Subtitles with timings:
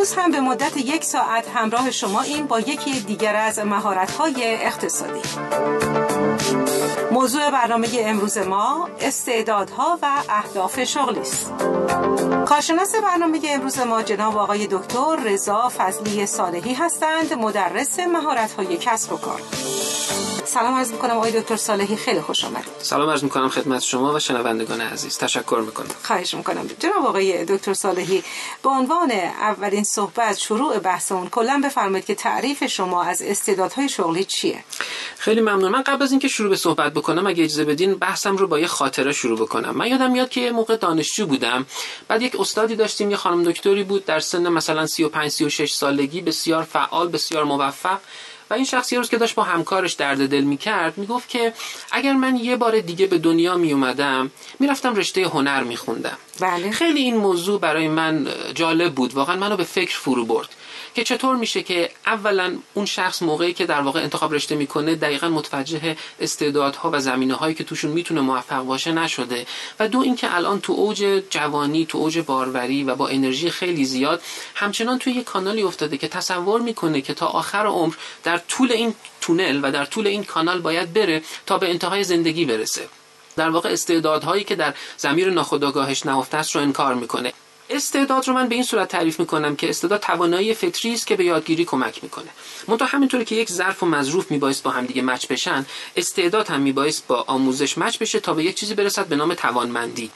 [0.00, 5.20] امروز هم به مدت یک ساعت همراه شما این با یکی دیگر از مهارت‌های اقتصادی.
[7.12, 11.52] موضوع برنامه امروز ما استعدادها و اهداف شغلی است
[12.46, 19.16] کارشناس برنامه امروز ما جناب آقای دکتر رضا فضلی صالحی هستند مدرس مهارت‌های کسب و
[19.16, 19.40] کار.
[20.54, 21.96] سلام عرض می‌کنم آقای دکتر صالحی.
[21.96, 25.18] خیلی خوش آمد سلام عرض می‌کنم خدمت شما و شنوندگان عزیز.
[25.18, 25.86] تشکر می‌کنم.
[26.02, 26.70] خواهش می‌کنم.
[26.78, 28.24] جناب آقای دکتر صالحی
[28.62, 29.10] به عنوان
[29.40, 34.64] اولین صحبت شروع بحثمون کلا بفرمایید که تعریف شما از استعدادهای شغلی چیه؟
[35.18, 35.68] خیلی ممنون.
[35.68, 38.66] من قبل از اینکه شروع به صحبت بکنم اگه اجازه بدین بحثم رو با یه
[38.66, 39.70] خاطره شروع بکنم.
[39.70, 41.66] من یادم میاد که یه موقع دانشجو بودم.
[42.08, 46.62] بعد یک استادی داشتیم یه خانم دکتری بود در سن مثلا 35 36 سالگی بسیار
[46.62, 47.98] فعال بسیار موفق.
[48.50, 51.52] و این شخص یه روز که داشت با همکارش درد دل می‌کرد می‌گفت که
[51.90, 56.18] اگر من یه بار دیگه به دنیا میومدم می‌رفتم رشته هنر میخوندم.
[56.40, 56.70] بله.
[56.70, 59.14] خیلی این موضوع برای من جالب بود.
[59.14, 60.48] واقعا منو به فکر فرو برد.
[60.94, 65.28] که چطور میشه که اولا اون شخص موقعی که در واقع انتخاب رشته می‌کنه دقیقا
[65.28, 69.46] متوجه استعدادها و زمینه هایی که توشون می‌تونه موفق باشه نشده.
[69.80, 74.22] و دو اینکه الان تو اوج جوانی تو اوج باروری و با انرژی خیلی زیاد
[74.54, 78.94] همچنان توی یه کانالی افتاده که تصور می‌کنه که تا آخر عمر در طول این
[79.20, 82.88] تونل و در طول این کانال باید بره تا به انتهای زندگی برسه.
[83.36, 87.32] در واقع استعدادهایی که در زمیر ناخودآگاهش نهفته است رو انکار می‌کنه.
[87.70, 91.24] استعداد رو من به این صورت تعریف می‌کنم که استعداد توانایی فطری است که به
[91.24, 92.28] یادگیری کمک می‌کنه.
[92.68, 97.06] منتها همینطوری که یک ظرف و مظروف میبایست با همدیگه مچ بشن استعداد هم میبایست
[97.06, 100.10] با آموزش مچ بشه تا به یک چیزی برسد به نام توانمندی.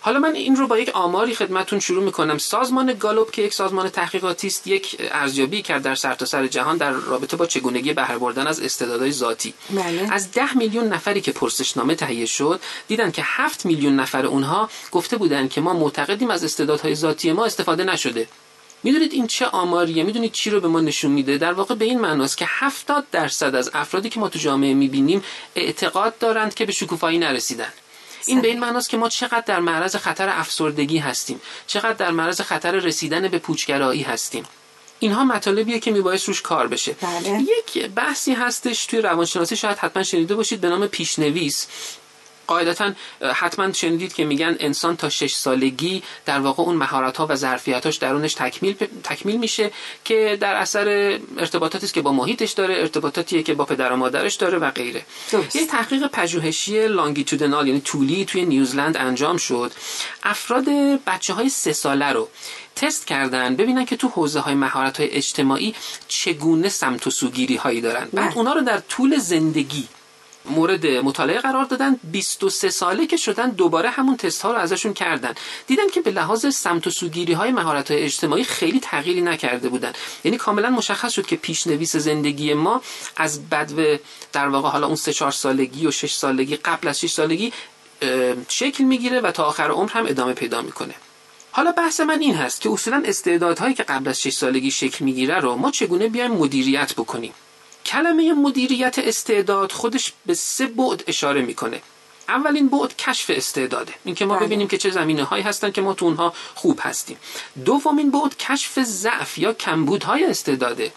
[0.00, 2.38] حالا من این رو با یک آماری خدمتون شروع می‌کنم.
[2.38, 6.90] سازمان گالوب که یک سازمان تحقیقاتی است یک ارزیابی کرد در سرتاسر سر جهان در
[6.90, 9.54] رابطه با چگونگی بهره بردن از استعدادهای ذاتی.
[9.70, 10.08] بله.
[10.10, 15.16] از ده میلیون نفری که پرسشنامه تهیه شد دیدن که هفت میلیون نفر اونها گفته
[15.16, 18.28] بودن که ما معتقدیم از استعدادهای ذاتی ما استفاده نشده.
[18.82, 22.00] می‌دونید این چه آماریه؟ می‌دونید چی رو به ما نشون میده؟ در واقع به این
[22.00, 25.22] معناست که 70 درصد از افرادی که ما تو جامعه می‌بینیم
[25.54, 27.72] اعتقاد دارند که به شکوفایی نرسیدن.
[28.28, 31.40] این به این معناست که ما چقدر در معرض خطر افسردگی هستیم.
[31.66, 34.44] چقدر در معرض خطر رسیدن به پوچگرایی هستیم.
[34.98, 36.96] اینها مطالبیه که میبایست روش کار بشه.
[37.02, 37.40] بله.
[37.42, 41.66] یک بحثی هستش توی روانشناسی شاید حتما شنیده باشید به نام پیشنویس.
[42.48, 42.92] قاعدتا
[43.34, 47.86] حتما شنیدید که میگن انسان تا شش سالگی در واقع اون مهارت ها و ظرفیت
[47.86, 49.70] هاش درونش تکمیل تکمیل میشه
[50.04, 54.34] که در اثر ارتباطاتی است که با محیطش داره ارتباطاتیه که با پدر و مادرش
[54.34, 55.02] داره و غیره.
[55.54, 59.72] یه تحقیق پژوهشی لانگیتودنال یعنی طولی توی نیوزلند انجام شد.
[60.22, 60.64] افراد
[61.06, 62.28] بچه های سه ساله رو
[62.76, 65.74] تست کردن ببینن که تو حوزه های مهارت های اجتماعی
[66.08, 68.08] چگونه سمت و سوگیری هایی دارن.
[68.12, 69.88] بعد اونا رو در طول زندگی
[70.50, 71.96] مورد مطالعه قرار دادن.
[72.04, 75.34] 23 ساله که شدن دوباره همون تست ها رو ازشون کردن.
[75.66, 79.92] دیدن که به لحاظ سمت و سوگیری های مهارت های اجتماعی خیلی تغییری نکرده بودن.
[80.24, 82.82] یعنی کاملا مشخص شد که پیشنویس زندگی ما
[83.16, 83.96] از بدو
[84.32, 87.52] در واقع حالا اون 3 4 سالگی و 6 سالگی قبل از 6 سالگی
[88.48, 90.94] شکل می‌گیره و تا آخر عمر هم ادامه پیدا می‌کنه.
[91.50, 95.40] حالا بحث من این هست که اصولا استعدادهایی که قبل از 6 سالگی شکل می‌گیره
[95.40, 97.32] رو ما چگونه بیایم مدیریت بکنیم؟
[97.90, 101.78] کلمه مدیریت استعداد خودش به سه بعد اشاره می‌کنه.
[102.28, 104.46] اولین بعد کشف استعداده اینکه ما بله.
[104.46, 107.16] ببینیم که چه زمینه هایی هستن که ما تو اونها خوب هستیم.
[107.64, 110.92] دومین بعد کشف ضعف یا کمبودهای استعداده.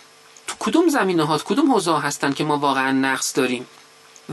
[0.47, 3.67] تو کدوم زمینه ها کدوم حوزه هستن که ما واقعا نقص داریم؟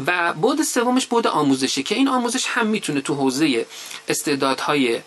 [0.06, 3.66] و بعد سومش بعد آموزشه که این آموزش هم می‌تونه تو حوزه
[4.08, 5.00] استعدادهای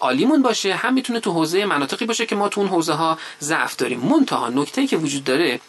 [0.00, 3.76] عالیمون باشه هم می‌تونه تو حوزه مناطقی باشه که ما تو اون حوزه ها ضعف
[3.76, 4.00] داریم.
[4.00, 5.60] منتها نکته که وجود داره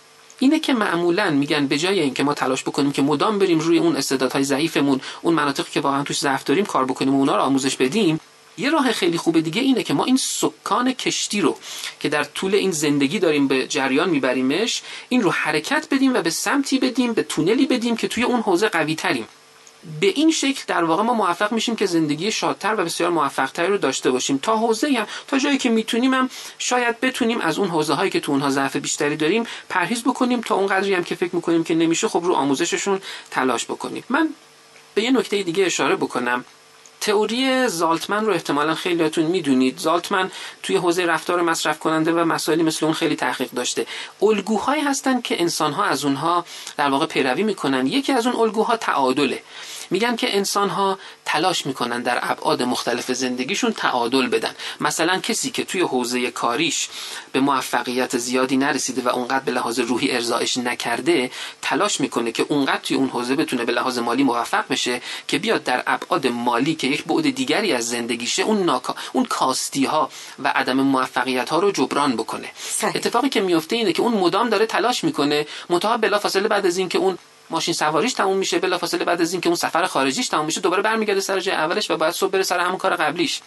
[0.42, 3.96] اینه که معمولا میگن به جای اینکه ما تلاش بکنیم که مدام بریم روی اون
[3.96, 7.76] استعدادهای ضعیفمون اون مناطقی که واقعا توش ضعف داریم کار بکنیم و اونا رو آموزش
[7.76, 8.20] بدیم
[8.58, 11.58] یه راه خیلی خوب دیگه اینه که ما این سکان کشتی رو
[12.00, 16.30] که در طول این زندگی داریم به جریان میبریمش این رو حرکت بدیم و به
[16.30, 19.28] سمتی بدیم به تونلی بدیم که توی اون حوزه قوی تریم
[20.00, 23.78] به این شکل در واقع ما موفق میشیم که زندگی شادتر و بسیار موفقتری رو
[23.78, 24.38] داشته باشیم.
[24.38, 28.20] تا حوزه هم تا جایی که می‌تونیم هم شاید بتونیم از اون حوزه هایی که
[28.20, 31.76] تو اونها ضعف بیشتری داریم پرهیز بکنیم تا اون قدری هم که فکر می‌کنیم که
[31.76, 33.02] نمیشه خب رو آموزششون
[33.32, 34.04] تلاش بکنیم.
[34.10, 34.30] من
[34.96, 36.46] به یه نکته دیگه اشاره بکنم.
[37.02, 39.78] تئوری زالتمن رو احتمالا خیلیاتون می‌دونید.
[39.78, 40.32] زالتمن
[40.64, 43.86] توی حوزه رفتار مصرف کننده و مسائلی مثل اون خیلی تحقیق داشته.
[44.22, 46.46] الگوهایی هستن که انسانها از اونها
[46.78, 47.88] در واقع پیروی می‌کنن.
[47.88, 49.44] یکی از اون الگوها تعادله.
[49.92, 54.56] میگم که انسان ها تلاش می‌کنن در ابعاد مختلف زندگیشون تعادل بدن.
[54.80, 56.90] مثلا کسی که توی حوزه کاریش
[57.32, 62.82] به موفقیت زیادی نرسیده و اونقدر به لحاظ روحی ارزایش نکرده تلاش می‌کنه که اونقدر
[62.84, 66.88] توی اون حوزه بتونه به لحاظ مالی موفق بشه که بیاد در ابعاد مالی که
[66.88, 68.96] یک بعد دیگری از زندگیشه اون ناکا...
[69.14, 70.10] اون کاستی ها
[70.40, 72.50] و عدم موفقیت ها رو جبران بکنه.
[72.84, 76.98] اتفاقی که میفته اینه که اون مدام داره تلاش می‌کنه متها بلافاصله بعد از اینکه
[76.98, 77.18] اون
[77.52, 81.22] ماشین سواریش تموم میشه بلافاصله بعد از اینکه اون سفر خارجیش تموم میشه دوباره برمیگرده
[81.22, 83.42] سر جای اولش و باید صبح بره سر همون کار قبلیش.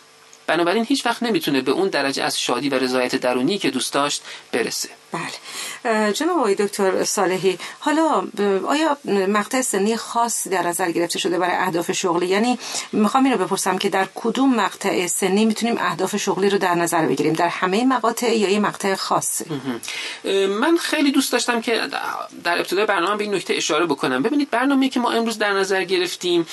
[0.47, 4.23] بنابراین هیچ وقت نمی‌تونه به اون درجه از شادی و رضایت درونی که دوست داشت
[4.53, 4.89] برسه.
[5.15, 6.13] بله.
[6.13, 8.27] جناب آقای دکتر صالحی حالا
[8.67, 8.97] آیا
[9.29, 12.59] مقطع سنی خاص در نظر گرفته شده برای اهداف شغلی؟ یعنی
[12.93, 17.33] می‌خوام اینو بپرسم که در کدوم مقطع سنی می‌تونیم اهداف شغلی رو در نظر بگیریم؟
[17.33, 19.45] در همه مقاطع یا یه مقطع خاصی
[20.61, 21.81] من خیلی دوست داشتم که
[22.45, 24.23] در ابتدای برنامه به این نکته اشاره بکنم.
[24.23, 26.47] ببینید برنامه‌ای که ما امروز در نظر گرفتیم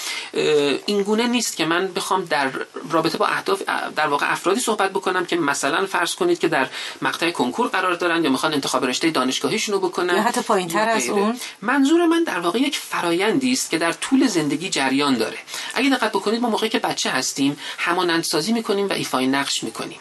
[0.85, 2.49] این گونه نیست که من بخوام در
[2.89, 3.61] رابطه با اهداف
[3.95, 6.67] در واقع افرادی صحبت بکنم که مثلا فرض کنید که در
[7.01, 10.15] مقطع کنکور قرار دارن یا می‌خوان انتخاب رشته دانشگاهیشون رو بکنن.
[10.15, 11.39] یا حتی پایینتر از اون.
[11.62, 15.38] منظور من در واقع یک فرایندی است که در طول زندگی جریان داره.
[15.74, 20.00] اگه دقت بکنید ما موقعی که بچه هستیم همانندسازی می‌کنیم و ایفای نقش می‌کنیم.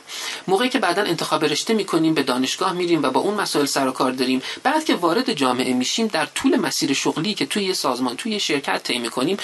[0.49, 3.93] موقعی که بعدا انتخاب رشته می‌کنیم به دانشگاه میریم و با اون مسائل سر و
[3.93, 4.43] کار داریم.
[4.63, 8.99] بعد که وارد جامعه میشیم در طول مسیر شغلی که توی سازمان توی شرکت طی
[8.99, 9.37] می‌کنیم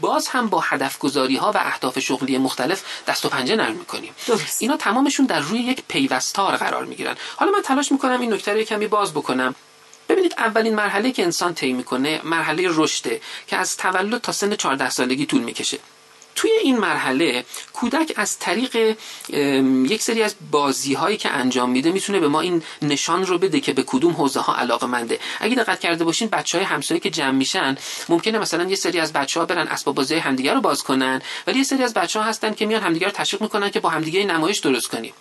[0.00, 4.14] باز هم با هدف گذاری ها و اهداف شغلی مختلف دست و پنجه نرم می‌کنیم.
[4.26, 4.62] درست.
[4.62, 7.16] اینا تمامشون در روی یک پیوستار قرار می‌گیرن.
[7.36, 9.54] حالا من تلاش می‌کنم این نکته رو کمی باز بکنم.
[10.08, 14.90] ببینید اولین مرحله که انسان طی می‌کنه مرحله رشده که از تولد تا سن 14
[14.90, 15.78] سالگی طول می‌کشه.
[16.34, 18.96] توی این مرحله کودک از طریق
[19.88, 23.60] یک سری از بازی هایی که انجام میده می‌تونه به ما این نشان رو بده
[23.60, 27.10] که به کدوم حوزه ها علاقه منده اگه دقت کرده باشین بچه های همسایه که
[27.10, 27.76] جمع میشن
[28.08, 31.58] ممکنه مثلا یه سری از بچه ها برن اسباب بازی همدیگه رو باز کنن ولی
[31.58, 34.24] یه سری از بچه ها هستن که میان همدیگه رو تشویق می‌کنن که با همدیگه
[34.24, 35.14] نمایش درست کنیم.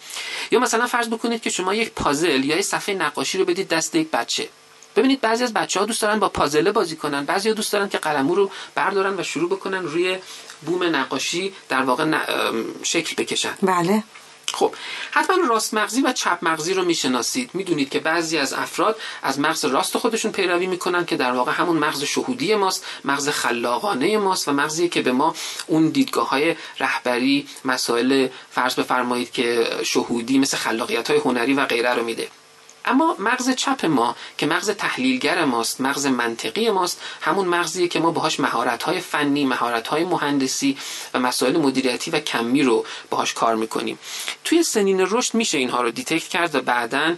[0.51, 3.95] یا مثلا فرض بکنید که شما یک پازل یا یک صفحه نقاشی رو بدید دست
[3.95, 4.49] یک بچه.
[4.95, 7.89] ببینید بعضی از بچه ها دوست دارن با پازله بازی کنن بعضی ها دوست دارن
[7.89, 10.17] که قلمو رو بردارن و شروع بکنن روی
[10.65, 12.05] بوم نقاشی در واقع
[12.83, 13.53] شکل بکشن.
[13.61, 14.03] بله.
[14.53, 14.75] خب
[15.11, 17.49] حتما راست مغزی و چپ مغزی رو می‌شناسید.
[17.53, 21.77] می‌دونید که بعضی از افراد از مغز راست خودشون پیروی می‌کنن که در واقع همون
[21.77, 25.35] مغز شهودی ماست مغز خلاقانه ماست و مغزی که به ما
[25.67, 31.93] اون دیدگاه های رهبری مسائل فرض بفرمایید که شهودی مثل خلاقیت های هنری و غیره
[31.93, 32.27] رو میده.
[32.85, 38.11] اما مغز چپ ما که مغز تحلیلگر ماست مغز منطقی ماست همون مغزیه که ما
[38.11, 40.77] باهاش مهارت فنی مهارت مهندسی
[41.13, 43.99] و مسائل مدیریتی و کمی رو باهاش کار می‌کنیم.
[44.43, 47.15] توی سنین رشد میشه اینها رو detect کرد و بعدا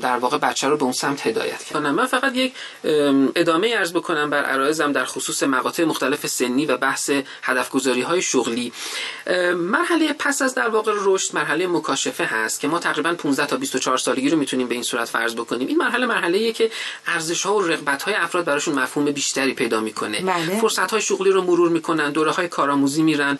[0.00, 1.94] در واقع بچه رو به اون سمت هدایت کنم.
[1.94, 2.54] من فقط یک
[3.34, 7.10] ادامه ارز بکنم بر عرایزم در خصوص مقاطع مختلف سنی و بحث
[7.42, 8.72] هدف گذاری های شغلی
[9.56, 13.98] مرحله پس از در واقع رشد مرحله مکاشفه هست که ما تقریبا 15 تا 24
[13.98, 15.68] سالگی رو می‌تونیم به صورت فرض بکنیم.
[15.68, 16.70] این مرحله مرحله ایه که
[17.06, 20.20] ارزش ها و رغبت های افراد براشون مفهوم بیشتری پیدا می‌کنه.
[20.20, 20.60] بله.
[20.60, 23.38] فرصت های شغلی رو مرور می‌کنن دوره های کارآموزی میرن.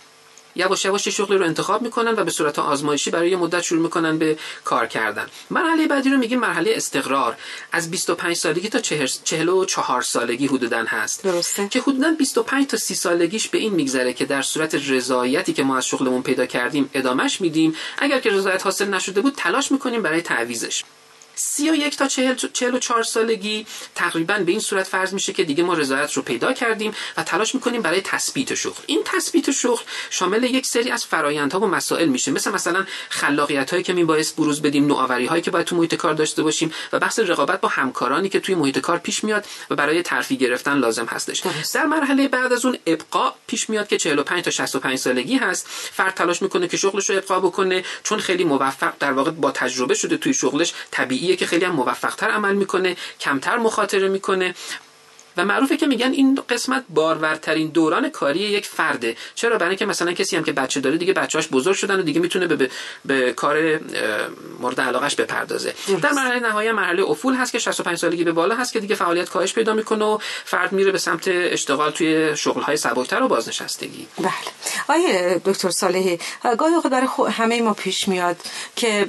[0.57, 4.19] یواش یواش شغلی رو انتخاب می‌کنن و به صورت آزمایشی برای یه مدت شروع می‌کنن
[4.19, 5.27] به کار کردن.
[5.51, 7.37] مرحله بعدی رو میگیم مرحله استقرار.
[7.73, 11.25] از 25 سالگی تا 44 سالگی حدودا هست.
[11.25, 11.69] درسته.
[11.69, 15.77] که حدودا 25 تا 30 سالگیش به این میگذره که در صورت رضایتی که ما
[15.77, 17.77] از شغلمون پیدا کردیم ادامش میدیم.
[17.99, 20.85] اگر که رضایت حاصل نشده بود تلاش می‌کنیم برای تعویزش
[21.35, 23.67] سی و یک تا چهل, چهل و چهار سالگی.
[23.95, 27.55] تقریبا به این صورت فرض میشه که دیگه ما رضایت رو پیدا کردیم و تلاش
[27.55, 28.83] می‌کنیم برای تثبیت شغل.
[28.87, 32.31] این تثبیت شغل شامل یک سری از فرایندها و مسائل میشه.
[32.31, 36.15] مثل مثلا خلاقیت هایی که میبایست بروز بدیم نوآوری هایی که باید تو محیط کار
[36.15, 40.03] داشته باشیم و بحث رقابت با همکارانی که توی محیط کار پیش میاد و برای
[40.03, 41.43] ترفیع گرفتن لازم هستش.
[41.75, 45.67] در مرحله بعد از اون ابقا پیش میاد که 45 تا 65 سالگی هست.
[45.69, 49.95] فرد تلاش می‌کنه که شغلش رو ابقا بکنه چون خیلی موفق در واقع با تجربه
[49.95, 54.55] شده توی شغلش طبیعی که خیلی هم موفقتر عمل می‌کنه کمتر مخاطره می‌کنه.
[55.37, 59.17] و معروفه که میگن این قسمت بارورترین دوران کاری یک فرده.
[59.35, 62.21] چرا؟ برای اینکه مثلا کسی هم که بچه داره دیگه بچه‌هاش بزرگ شدن و دیگه
[62.21, 62.71] می‌تونه به,
[63.05, 63.81] به, کار
[64.61, 65.75] مورد علاقش بپردازه.
[66.03, 69.29] در مرحله نهایی مرحله افول هست که 65 سالگی به بالا هست که دیگه فعالیت
[69.29, 74.07] کاهش پیدا می‌کنه و فرد میره به سمت اشتغال توی شغل‌های سبکتر و بازنشستگی.
[74.19, 74.31] بله.
[74.89, 76.19] آیه دکتر صالحی
[76.59, 78.37] گاهی اوقات برای همه ما پیش میاد
[78.77, 79.07] که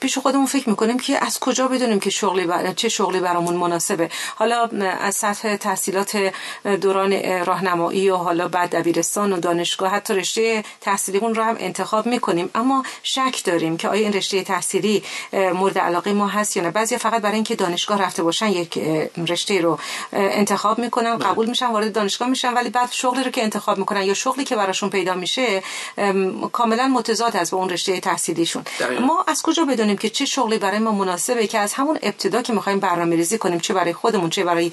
[0.00, 2.72] پیش خودمون فکر می‌کنیم که از کجا بدونیم که شغلی بر...
[2.72, 4.10] چه شغلی برامون مناسبه.
[4.36, 4.68] حالا
[5.00, 6.32] از سطح تحصیلات
[6.80, 12.06] دوران راهنمایی و حالا بعد دبیرستان و دانشگاه حتی رشته تحصیلی اون رو هم انتخاب
[12.06, 12.50] می‌کنیم.
[12.54, 15.02] اما شک داریم که آیا این رشته تحصیلی
[15.32, 16.70] مورد علاقه ما هست یا نه.
[16.70, 18.78] بعضی فقط برای اینکه دانشگاه رفته باشن یک
[19.28, 19.78] رشته رو
[20.12, 21.28] انتخاب می‌کنن بله.
[21.28, 24.56] قبول میشن وارد دانشگاه میشن ولی بعد شغلی رو که انتخاب می‌کنن یا شغلی که
[24.56, 25.62] براشون پیدا میشه
[26.52, 28.64] کاملا متضاد است با اون رشته تحصیلیشون.
[29.00, 32.52] ما از کجا بدونیم که چه شغلی برای ما مناسبه که از همون ابتدا که
[32.52, 34.72] می‌خوایم برنامه‌ریزی کنیم چه برای خودمون چه برای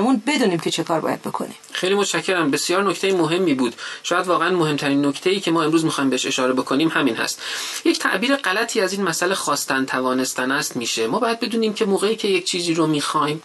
[0.00, 1.54] فرزندانمون بدونیم که چه کار باید بکنیم.
[1.72, 2.50] خیلی متشکرم.
[2.50, 3.74] بسیار نکته مهمی بود.
[4.02, 7.42] شاید واقعا مهمترین نکته ای که ما امروز می‌خوایم بهش اشاره بکنیم همین هست.
[7.84, 11.06] یک تعبیر غلطی از این مسئله خواستن توانستن است میشه.
[11.06, 13.42] ما باید بدونیم که موقعی که یک چیزی رو می‌خوایم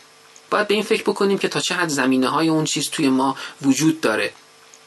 [0.49, 3.35] باید به این فکر بکنیم که تا چه حد زمینه های اون چیز توی ما
[3.61, 4.33] وجود داره.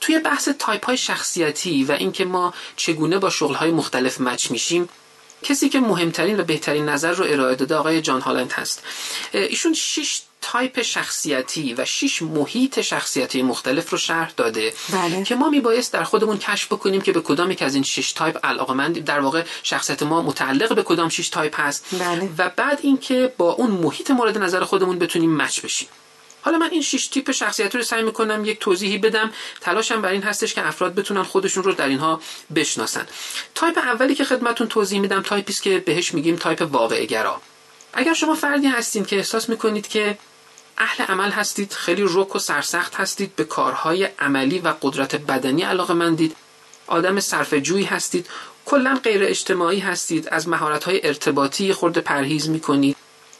[0.00, 4.88] توی بحث تایپ های شخصیتی و اینکه ما چگونه با شغل های مختلف match میشیم
[5.42, 8.82] کسی که مهمترین و بهترین نظر رو ارائه داده آقای جان هالند هست.
[9.32, 10.22] ایشون شش
[10.52, 15.22] تایپ شخصیتی و شش محیط شخصیتی مختلف رو شرح داده بله.
[15.22, 18.46] که ما میبایست در خودمون کشف بکنیم که به کدام یک از این شش تایپ
[18.46, 21.86] علاقمند در واقع شخصیت ما متعلق به کدام شش تایپ هست.
[21.92, 22.30] بله.
[22.38, 25.88] و بعد اینکه با اون محیط مورد نظر خودمون بتونیم match بشیم.
[26.42, 29.32] حالا من این شش تیپ شخصیت رو سعی می‌کنم یک توضیحی بدم.
[29.60, 32.20] تلاشم بر این هستش که افراد بتونن خودشون رو در اینها
[32.54, 33.06] بشناسن.
[33.54, 37.40] تایپ اولی که خدمتون توضیح میدم تایپی است که بهش میگیم تایپ واقع گرا
[37.92, 40.18] اگر شما فردی هستین که احساس می‌کنید که
[40.78, 45.94] اهل عمل هستید خیلی رک و سرسخت هستید به کارهای عملی و قدرت بدنی علاقه
[45.94, 46.36] مندید
[46.86, 48.26] آدم صرف جویی هستید
[48.66, 52.96] کلا غیر اجتماعی هستید از مهارت ارتباطی خورده پرهیز می‌کنید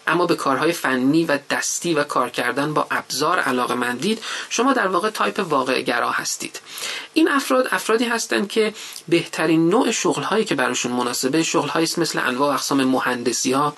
[0.07, 4.87] اما به کارهای فنی و دستی و کار کردن با ابزار علاقه مندید شما در
[4.87, 6.61] واقع تایپ واقع گرا هستید.
[7.15, 8.75] این افراد افرادی هستند که
[9.09, 13.77] بهترین نوع شغل هایی که براشون مناسبه شغل هایی مثل انواع اقسام مهندسی ها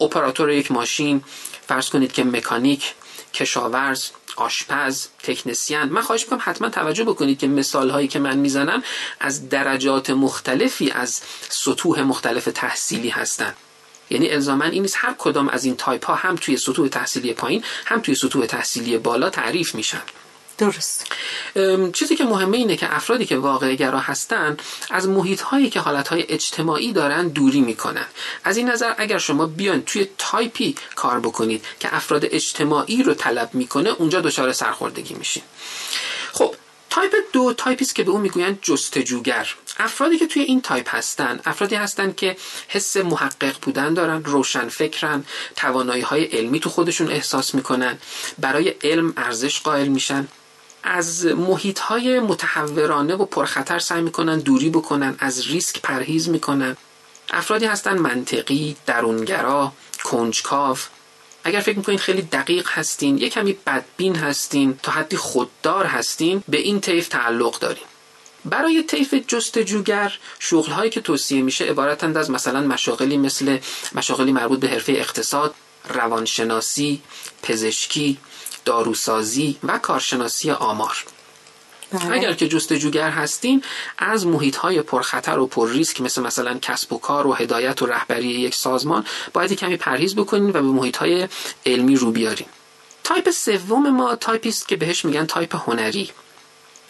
[0.00, 1.24] اپراتور یک ماشین
[1.68, 2.94] فرض کنید که مکانیک
[3.38, 5.82] کشاورز آشپز تکنسین.
[5.82, 8.82] من خواهش می‌کنم حتما توجه بکنید که مثال هایی که من می‌زنم
[9.20, 13.56] از درجات مختلفی از سطوح مختلف تحصیلی هستند
[14.10, 17.64] یعنی الزاما این نیست هر کدام از این تایپ ها هم توی سطوح تحصیلی پایین
[17.86, 20.02] هم توی سطوح تحصیلی بالا تعریف میشن.
[20.58, 21.12] درست.
[21.92, 24.56] چیزی که مهمه اینه که افرادی که واقع گرا هستن
[24.90, 28.06] از محیط هایی که حالت های اجتماعی دارن دوری می‌کنن.
[28.44, 33.50] از این نظر اگر شما بیان توی تایپی کار بکنید که افراد اجتماعی رو طلب
[33.52, 35.42] می‌کنه اونجا دچار سرخوردگی میشین.
[36.32, 36.54] خب
[36.90, 39.54] تایپ دو تایپی است که به اون می‌گویند جستجوگر.
[39.78, 42.36] افرادی که توی این تایپ هستن افرادی هستن که
[42.68, 45.24] حس محقق بودن دارن روشن فکرن
[45.56, 47.98] توانایی های علمی تو خودشون احساس می‌کنن
[48.38, 50.28] برای علم ارزش قائل میشن.
[50.90, 56.76] از محیط های متهورانه و پرخطر سعی می‌کنن دوری بکنن از ریسک پرهیز می‌کنن.
[57.30, 59.72] افرادی هستن منطقی درونگرا
[60.04, 60.76] کنجکاو.
[61.44, 66.58] اگر فکر می‌کنید خیلی دقیق هستین یه کمی بدبین هستین تا حدی خوددار هستین به
[66.58, 67.84] این طیف تعلق دارین.
[68.44, 73.58] برای طیف جستجوگر شغل هایی که توصیه میشه عبارتند از مثلا مشاغلی مثل
[73.94, 75.54] مشاغلی مربوط به حرفه اقتصاد
[75.88, 77.02] روانشناسی
[77.42, 78.18] پزشکی
[78.68, 81.04] داروسازی و کارشناسی آمار.
[81.92, 82.12] بله.
[82.12, 83.62] اگر که جستجوگر هستین
[83.98, 87.86] از محیط های پرخطر و پر ریسک مثل مثلا کسب و کار و هدایت و
[87.86, 91.28] رهبری یک سازمان باید کمی پرهیز بکنین و به محیط های
[91.66, 92.46] علمی رو بیارین.
[93.04, 96.10] تایپ سوم ما تایپی است که بهش میگن تایپ هنری.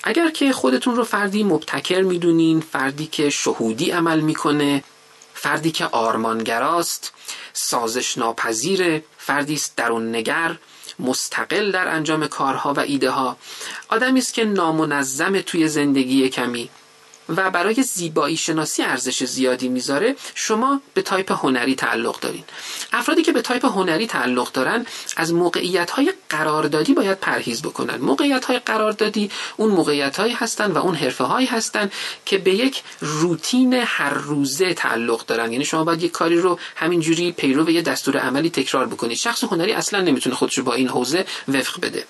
[0.05, 4.85] اگر که خودتون رو فردی مبتکر می‌دونین فردی که شهودی عمل می‌کنه
[5.35, 7.13] فردی که آرمانگراست
[7.53, 10.57] سازش ناپذیر فردی است درون نگر
[10.99, 13.37] مستقل در انجام کارها و ایده ها
[13.89, 16.71] آدمی است که نامنظم توی زندگی کمی.
[17.29, 22.45] و برای زیبایی شناسی ارزش زیادی می‌ذاره شما به تایپ هنری تعلق دارین.
[22.93, 27.97] افرادی که به تایپ هنری تعلق دارن از موقعیت های قراردادی باید پرهیز بکنن.
[27.97, 31.91] موقعیت های قراردادی اون موقعیت هایی هستن و اون حرفه هایی هستن
[32.25, 35.53] که به یک روتین هر روزه تعلق دارن.
[35.53, 39.17] یعنی شما باید یک کاری رو همینجوری پیرو یه دستور عملی تکرار بکنید.
[39.17, 42.05] شخص هنری اصلا نمی‌تونه خودش با این حوزه وفق بده.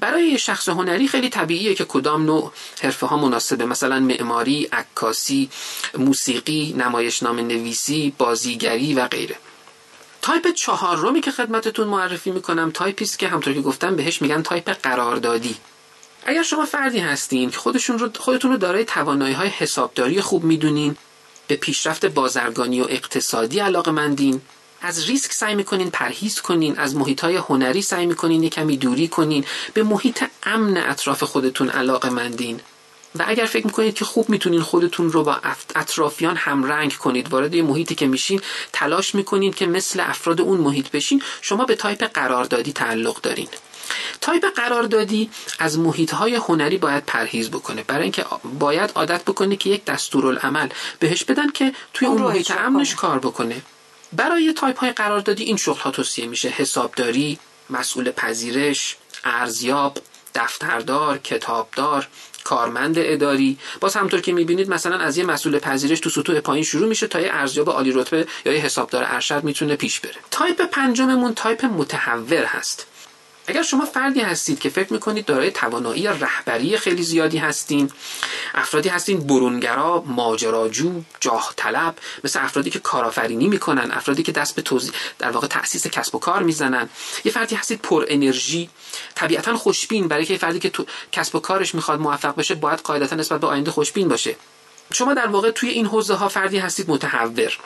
[0.00, 2.52] برای شخص هنری خیلی طبیعیه که کدام نوع
[2.82, 3.64] حرفه ها مناسبه.
[3.64, 5.50] مثلا معماری، عکاسی،
[5.98, 9.36] موسیقی، نمایشنامه نویسی، بازیگری و غیره.
[10.22, 12.70] تایپ چهارمی که خدمتتون معرفی می‌کنم.
[12.70, 15.56] تایپی است که همطور که گفتم بهش میگن تایپ قراردادی.
[16.26, 20.96] اگر شما فردی هستین که خودشون رو خودتون رو دارای توانایی های حسابداری خوب می‌دونین
[21.46, 24.40] به پیشرفت بازرگانی و اقتصادی علاقه مندین
[24.82, 29.08] از ریسک سعی می‌کنین پرهیز کنین از محیط های هنری سعی می‌کنین یه کمی دوری
[29.08, 29.44] کنین.
[29.74, 32.60] به محیط امن اطراف خودتون علاقه مندین
[33.14, 35.40] و اگر فکر می‌کنید که خوب می‌تونین خودتون رو با
[35.76, 38.40] اطرافیان همرنگ کنید وارد یه محیطی که میشین
[38.72, 43.48] تلاش می‌کنین که مثل افراد اون محیط بشین شما به تایپ قراردادی تعلق دارین.
[44.20, 47.82] تایپ قراردادی از محیط های هنری باید پرهیز بکنه.
[47.82, 48.24] برای اینکه
[48.58, 50.68] باید عادت بکنه که یک دستورالعمل
[50.98, 53.62] بهش بدن که توی اون محیط امنش کار بکنه.
[54.12, 56.48] برای تایپ های قراردادی این شغل ها توصیه میشه.
[56.48, 57.38] حسابداری
[57.70, 59.98] مسئول پذیرش ارزیاب
[60.34, 62.08] دفتردار کتابدار
[62.44, 63.58] کارمند اداری.
[63.80, 67.20] باز همطور که می‌بینید مثلا از یه مسئول پذیرش تو سطوح پایین شروع میشه تا
[67.20, 70.14] یه ارزیاب عالی رتبه یا یه حسابدار ارشد می‌تونه پیش بره.
[70.30, 72.86] تایپ پنجممون تایپ متحور هست.
[73.50, 77.90] اگر شما فردی هستید که فکر می‌کنید دارای توانایی رهبری خیلی زیادی هستین
[78.54, 84.62] افرادی هستین برونگرا ماجراجو جاه طلب مثل افرادی که کارآفرینی می‌کنن افرادی که دست به
[84.62, 86.88] توضیح در واقع تاسیس کسب و کار می‌زنن.
[87.24, 88.70] یه فردی هستید پر انرژی
[89.14, 93.16] طبیعتا خوشبین برای که فردی که تو کسب و کارش می‌خواد موفق بشه باید قاعدتا
[93.16, 94.36] نسبت به آینده خوشبین باشه.
[94.92, 97.58] شما در واقع توی این حوزه ها فردی هستید متحور.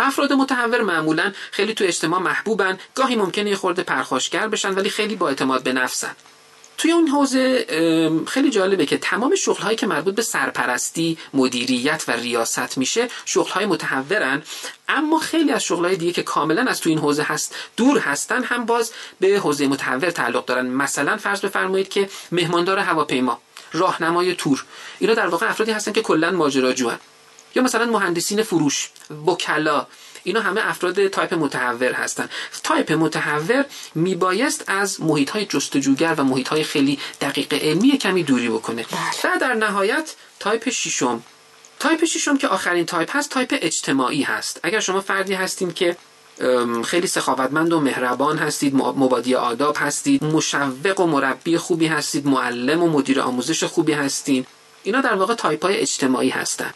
[0.00, 5.16] افراد متحور معمولا خیلی تو اجتماع محبوبن گاهی ممکنه یه خورده پرخاشگر بشن ولی خیلی
[5.16, 6.16] با اعتماد به نفسن.
[6.78, 7.66] توی اون حوزه
[8.28, 13.50] خیلی جالبه که تمام شغل هایی که مربوط به سرپرستی، مدیریت و ریاست میشه شغل
[13.50, 14.42] های متحورن
[14.88, 18.42] اما خیلی از شغل های دیگه که کاملا از توی این حوزه هست دور هستن
[18.44, 20.66] هم باز به حوزه متهور تعلق دارن.
[20.66, 23.40] مثلا فرض بفرمایید که مهماندار هواپیما
[23.72, 24.64] راهنمای تور.
[24.98, 26.98] اینا در واقع افرادی هستن که کلا ماجراجوان.
[27.54, 28.90] یا مثلا مهندسین فروش
[29.26, 29.86] وکلا
[30.24, 32.28] اینا همه افراد تایپ متحور هستن.
[32.62, 33.64] تایپ متحور
[33.94, 38.86] میبایست از محیط های جستجوگر و محیط های خیلی دقیق علمی کمی دوری بکنه.
[39.22, 39.34] بله.
[39.34, 41.22] و در نهایت تایپ ششم.
[41.78, 44.60] تایپ ششم که آخرین تایپ هست تایپ اجتماعی هست.
[44.62, 45.96] اگر شما فردی هستین که
[46.84, 52.88] خیلی سخاوتمند و مهربان هستید مبادی آداب هستید مشوق و مربی خوبی هستید معلم و
[52.88, 54.46] مدیر آموزش خوبی هستین
[54.82, 56.70] اینا در واقع تایپ های اجتماعی هستن.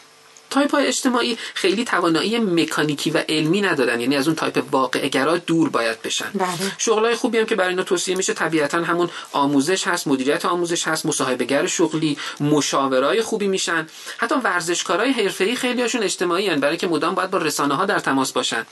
[0.49, 4.01] تایپ های اجتماعی خیلی توانایی مکانیکی و علمی ندارن.
[4.01, 6.31] یعنی از اون تایپ واقع گرا دور باید بشن.
[6.33, 6.47] بله.
[6.77, 11.05] شغلای خوبی هم که برای اینا توصیه میشه طبیعتا همون آموزش هست مدیریت آموزش هست
[11.05, 13.87] مصاحبهگر شغلی مشاورای خوبی میشن.
[14.17, 17.99] حتی ورزشکارای حرفه‌ای خیلی هاشون اجتماعی هستن برای که مدام باید با رسانه ها در
[17.99, 18.65] تماس باشن.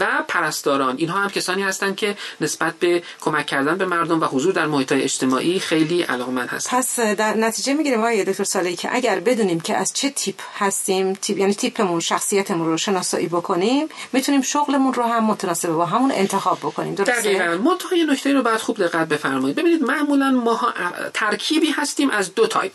[0.00, 0.96] و پرستاران.
[0.96, 4.92] اینها هم کسانی هستند که نسبت به کمک کردن به مردم و حضور در محیط
[4.92, 6.78] اجتماعی خیلی علاقمند هستند.
[6.78, 11.12] پس در نتیجه می‌گیریم آقای دکتر صالحی که اگر بدونیم که از چه تیپ هستیم
[11.12, 16.58] تیپ یعنی تیپمون شخصیتمون رو شناسایی بکنیم می‌تونیم شغلمون رو هم متناسب با همون انتخاب
[16.58, 16.94] بکنیم.
[16.94, 17.44] درسته؟ دقیقاً.
[17.44, 19.56] منتها نکته رو بعد خوب دقت بفرمایید.
[19.56, 20.74] ببینید معمولا ما
[21.14, 22.72] ترکیبی هستیم از دو تایپ.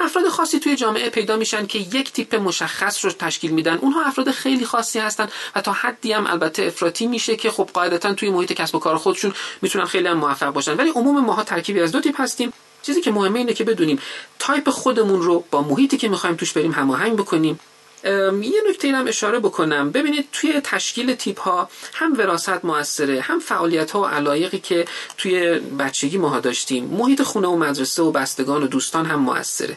[0.00, 3.74] افراد خاصی توی جامعه پیدا میشن که یک تیپ مشخص رو تشکیل میدن.
[3.76, 8.14] اونها افراد خیلی خاصی هستن و تا حدی هم البته افراطی میشه که خب قاعدتا
[8.14, 10.76] توی محیط کسب و کار خودشون می‌تونن خیلی هم موفق باشن.
[10.76, 12.52] ولی عموم ماها ترکیبی از دو تیپ هستیم.
[12.82, 13.98] چیزی که مهمه اینه که بدونیم
[14.38, 17.60] تایپ خودمون رو با محیطی که می‌خوایم توش بریم هماهنگ بکنیم.
[18.04, 19.90] یه نکته هم اشاره بکنم.
[19.90, 24.84] ببینید توی تشکیل تیپ ها هم وراثت موثره هم فعالیت ها و علایقی که
[25.16, 26.84] توی بچگی ماها داشتیم.
[26.84, 29.76] محیط خونه و مدرسه و بستگان و دوستان هم موثره.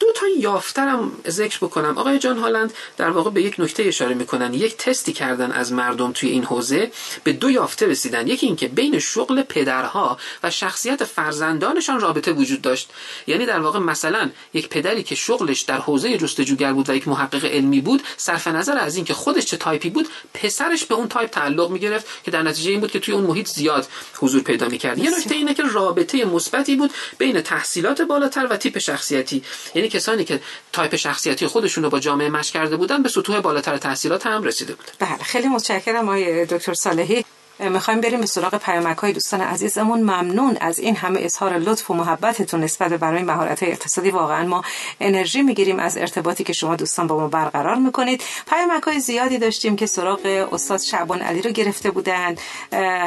[0.00, 1.98] دو تا یافته رم ذکر بکنم.
[1.98, 4.54] آقای جان هالند در واقع به یک نکته اشاره می‌کنن.
[4.54, 6.90] یک تستی کردن از مردم توی این حوزه
[7.24, 8.26] به دو یافته رسیدن.
[8.26, 12.90] یکی اینکه بین شغل پدرها و شخصیت فرزندانشان رابطه وجود داشت.
[13.26, 17.44] یعنی در واقع مثلا یک پدری که شغلش در حوزه جستجوگر بود و یک محقق
[17.44, 21.70] علمی بود صرف نظر از اینکه خودش چه تایپی بود پسرش به اون تایپ تعلق
[21.70, 24.98] می‌گرفت که در نتیجه این بود که توی اون محیط زیاد حضور پیدا می‌کرد.
[24.98, 29.42] یه نکته اینه که رابطه مثبتی بود بین تحصیلات بالاتر و تیپ شخصیتی.
[29.74, 30.40] یعنی کسانی که
[30.72, 34.74] تایپ شخصیتی خودشون رو با جامعه match کرده بودن به سطوح بالاتر تحصیلات هم رسیده
[34.74, 37.24] بود بله خیلی متشکرم آقای دکتر صالحی.
[37.68, 40.00] می‌خوایم بریم به سراغ پیامک های دوستان عزیزمون.
[40.00, 44.10] ممنون از این همه اظهار لطف و محبتتون نسبت برای مهارت های اقتصادی.
[44.10, 44.62] واقعا ما
[45.00, 48.22] انرژی می‌گیریم از ارتباطی که شما دوستان با ما برقرار می‌کنید.
[48.50, 52.40] پیامک های زیادی داشتیم که سراغ استاد شعبانعلی رو گرفته بودند.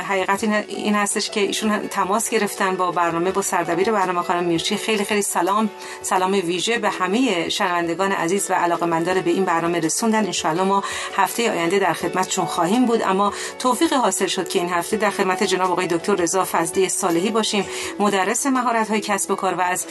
[0.08, 4.78] حقیقت این هستش که ایشون تماس گرفتن با برنامه با سردبیر برنامه خانم میرچی.
[4.78, 5.70] خیلی خیلی سلام.
[6.02, 10.32] سلام ویژه به همه شنوندگان عزیز و علاقمندان به این برنامه رسوندن.
[10.44, 10.84] ان ما
[11.16, 13.02] هفته آینده در خدمتشون خواهیم بود.
[13.02, 17.30] اما توفیق حاصل شد که این هفته در خدمت جناب آقای دکتر رضا فضلی صالحی
[17.30, 17.66] باشیم.
[18.00, 19.86] مدرس مهارت های کسب و کار و از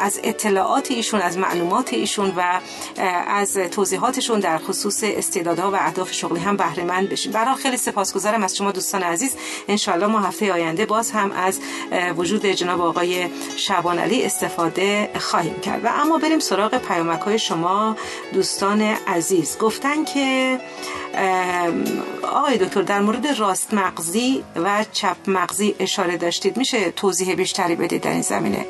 [0.00, 2.60] از اطلاعات ایشون از معلومات ایشون و
[3.26, 8.42] از توضیحاتشون در خصوص استعدادها و اهداف شغلی هم بهره مند بشیم برای خیلی سپاسگزارم
[8.42, 9.36] از شما دوستان عزیز.
[9.68, 11.60] ان ما هفته آینده باز هم از
[12.16, 15.84] وجود جناب آقای شبان علی استفاده خواهیم کرد.
[15.84, 17.96] و اما بریم سراغ پیامک های شما
[18.32, 19.58] دوستان عزیز.
[19.58, 20.58] گفتن که
[22.22, 26.56] آقای دکتر در مورد راست مغزی و چپ مغزی اشاره داشتید.
[26.56, 28.66] میشه توضیح بیشتری بدید در این زمینه؟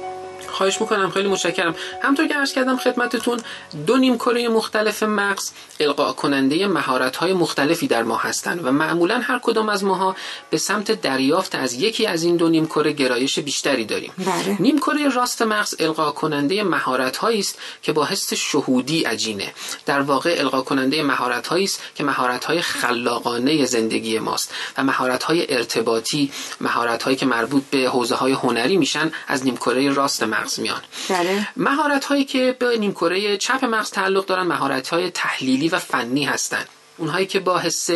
[0.52, 1.74] خواهش می‌کنم خیلی متشکرم.
[2.02, 3.40] همطور که عرض کردم خدمتتون
[3.86, 9.18] دو نیم کره مختلف مغز القا کننده مهارت های مختلفی در ما هستند و معمولا
[9.18, 10.16] هر کدام از ماها
[10.50, 14.12] به سمت دریافت از یکی از این دو نیم کره گرایش بیشتری داریم.
[14.18, 14.56] بله.
[14.60, 19.52] نیم کره راست مغز القا کننده مهارت است که با حس شهودی عجینه.
[19.86, 25.54] در واقع القا کننده مهارت است که مهارت های خلاقانه زندگی ماست و مهارت های
[25.54, 30.41] ارتباطی مهارت هایی که مربوط به حوزه های هنری میشن از نیم کره راست مغز.
[30.58, 30.82] میان.
[31.08, 31.48] بله.
[31.56, 36.68] مهارت هایی که به نیمکره چپ مغز تعلق دارن مهارت های تحلیلی و فنی هستند
[36.98, 37.88] اونهایی که با حس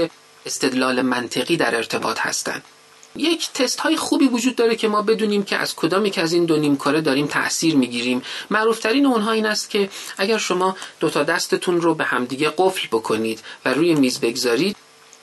[0.46, 2.62] استدلال منطقی در ارتباط هستند
[3.16, 6.44] یک تست های خوبی وجود داره که ما بدونیم که از کدامی که از این
[6.44, 8.22] دو نیمکاره داریم تاثیر می‌گیریم.
[8.50, 13.74] معروفترین اونها این است که اگر شما دوتا دستتون رو به همدیگه قفل بکنید و
[13.74, 14.76] روی میز بگذارید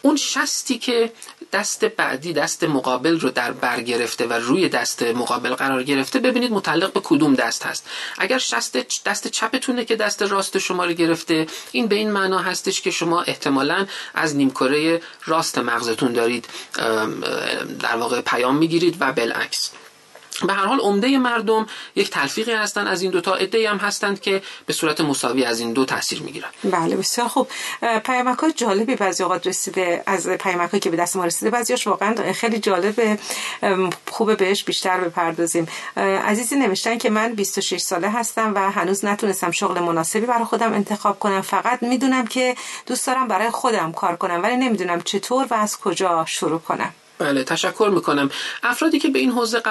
[0.05, 1.11] اون شستی که
[1.53, 6.51] دست بعدی دست مقابل رو در بر گرفته و روی دست مقابل قرار گرفته ببینید
[6.51, 7.89] متعلق به کدوم دست هست.
[8.17, 12.81] اگر شست دست چپتونه که دست راست شما رو گرفته این به این معنا هستش
[12.81, 16.45] که شما احتمالا از نیمکره راست مغزتون دارید
[17.79, 19.71] در واقع پیام می‌گیرید و بالعکس.
[20.41, 24.21] به هر حال عمده مردم یک تلفیقی هستند از این دو تا عده هم هستند
[24.21, 26.49] که به صورت مساوی از این دو تاثیر می‌گیرن.
[26.63, 27.47] بله بسیار خوب.
[28.05, 31.51] پیامک های جالبی بعضی اوقات رسیده از پیامک که به دست ما رسیده.
[31.51, 33.19] بعضیاش واقعا خیلی جالبه
[34.11, 35.67] خوبه بهش بیشتر بپردازیم.
[36.25, 41.19] عزیزی نوشتن که من 26 ساله هستم و هنوز نتونستم شغل مناسبی برای خودم انتخاب
[41.19, 41.41] کنم.
[41.41, 46.25] فقط می‌دونم که دوست دارم برای خودم کار کنم ولی نمی‌دونم چطور و از کجا
[46.27, 46.93] شروع کنم.
[47.19, 48.29] بله تشکر می‌کنم.
[48.63, 49.61] افرادی که به این حوزه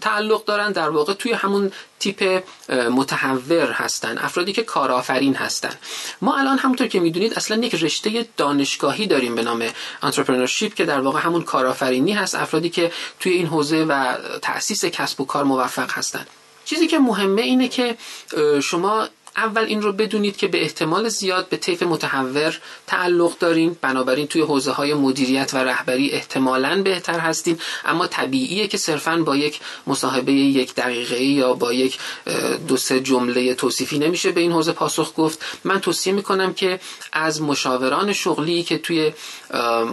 [0.00, 5.74] تعلق دارن در واقع توی همون تیپ متحور هستن افرادی که کارآفرین هستن.
[6.20, 9.64] ما الان همونطور که می‌دونید اصلا یک رشته دانشگاهی داریم به نام
[10.02, 15.20] entrepreneurship که در واقع همون کارآفرینی هست افرادی که توی این حوزه و تأسیس کسب
[15.20, 16.26] و کار موفق هستن.
[16.64, 17.96] چیزی که مهمه اینه که
[18.62, 23.76] شما اول این رو بدونید که به احتمال زیاد به تیپ متهور تعلق دارین.
[23.80, 27.58] بنابراین توی حوزه های مدیریت و رهبری احتمالا بهتر هستین.
[27.84, 31.98] اما طبیعیه که صرفا با یک مصاحبه یک دقیقه یا با یک
[32.68, 35.44] دو سه جمله توصیفی نمیشه به این حوزه پاسخ گفت.
[35.64, 36.80] من توصیه می‌کنم که
[37.12, 39.12] از مشاوران شغلی که توی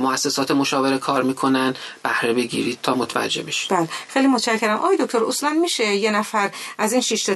[0.01, 3.71] مؤسسات مشاوره کار می‌کنن بهره بگیرید تا متوجه بشید.
[3.71, 3.89] بله.
[4.09, 4.77] خیلی متشکرم.
[4.77, 7.29] آقای دکتر اصلا میشه یه نفر از این شش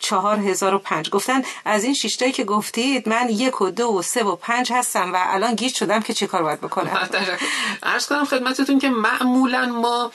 [0.02, 1.10] چهار هزار و پنج.
[1.10, 5.12] گفتن از این شیشتایی که گفتید من یک و دو و سه و پنج هستم
[5.12, 7.08] و الان گیج شدم که چه کار باید بکنم.
[7.82, 10.12] ارز کنم خدمتتون که معمولا ما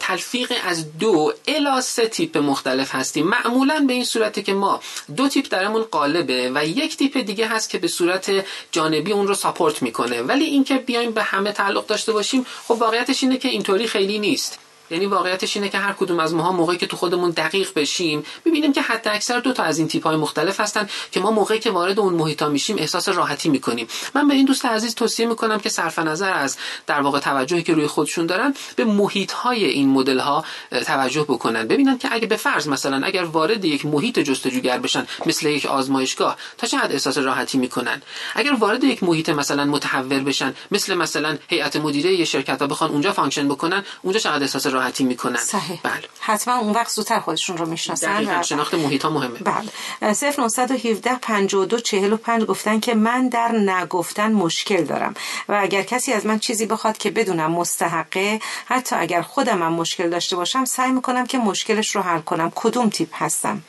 [0.00, 3.26] تلفیق از دو الا سه تیپ مختلف هستیم.
[3.26, 4.80] معمولا به این صورته که ما
[5.16, 8.30] دو تیپ درمون قالبه و یک تیپ دیگه هست که به صورت
[8.72, 10.22] جانبی اون رو ساپورت می‌کنه.
[10.22, 14.58] ولی اینکه بیایم به همه تعلق داشته باشیم خب واقعیتش اینه که اینطوری خیلی نیست.
[14.90, 18.72] یعنی واقعیتش اینه که هر کدوم از ماها موقعی که تو خودمون دقیق بشیم می‌بینیم
[18.72, 21.70] که حتی اکثر دو تا از این تیپ های مختلف هستن که ما موقعی که
[21.70, 23.86] وارد اون محیطا میشیم احساس راحتی می‌کنیم.
[24.14, 27.74] من به این دوست عزیز توصیه می‌کنم که صرف نظر از در واقع توجهی که
[27.74, 30.44] روی خودشون دارن به محیط های این مدل ها
[30.86, 31.68] توجه بکنن.
[31.68, 36.36] ببینن که اگه به فرض مثلا اگر وارد یک محیط جستجوگر بشن مثل یک آزمایشگاه
[36.58, 38.02] تا چه حد احساس راحتی می‌کنن؟
[38.34, 42.90] اگر وارد یک محیط مثلا متهور بشن مثل مثلا هیئت مدیره یه شرکت ها بخوان
[42.90, 44.66] اونجا function بکنن اونجا چقدر احساس
[45.00, 45.36] می‌کنن.
[45.36, 45.80] صحیح.
[45.82, 46.02] بله.
[46.20, 48.40] حتما اون وقت زودتر خودشون رو می‌شناسن.
[48.40, 49.38] و شناخت محیط ها مهمه.
[49.38, 50.14] بله.
[50.14, 55.14] 0917 52 45 گفتن که من در نه گفتن مشکل دارم
[55.48, 60.10] و اگر کسی از من چیزی بخواد که بدونم مستحقه حتی اگر خودم هم مشکل
[60.10, 62.52] داشته باشم سعی می‌کنم که مشکلش رو حل کنم.
[62.54, 63.62] کدوم تیپ هستم؟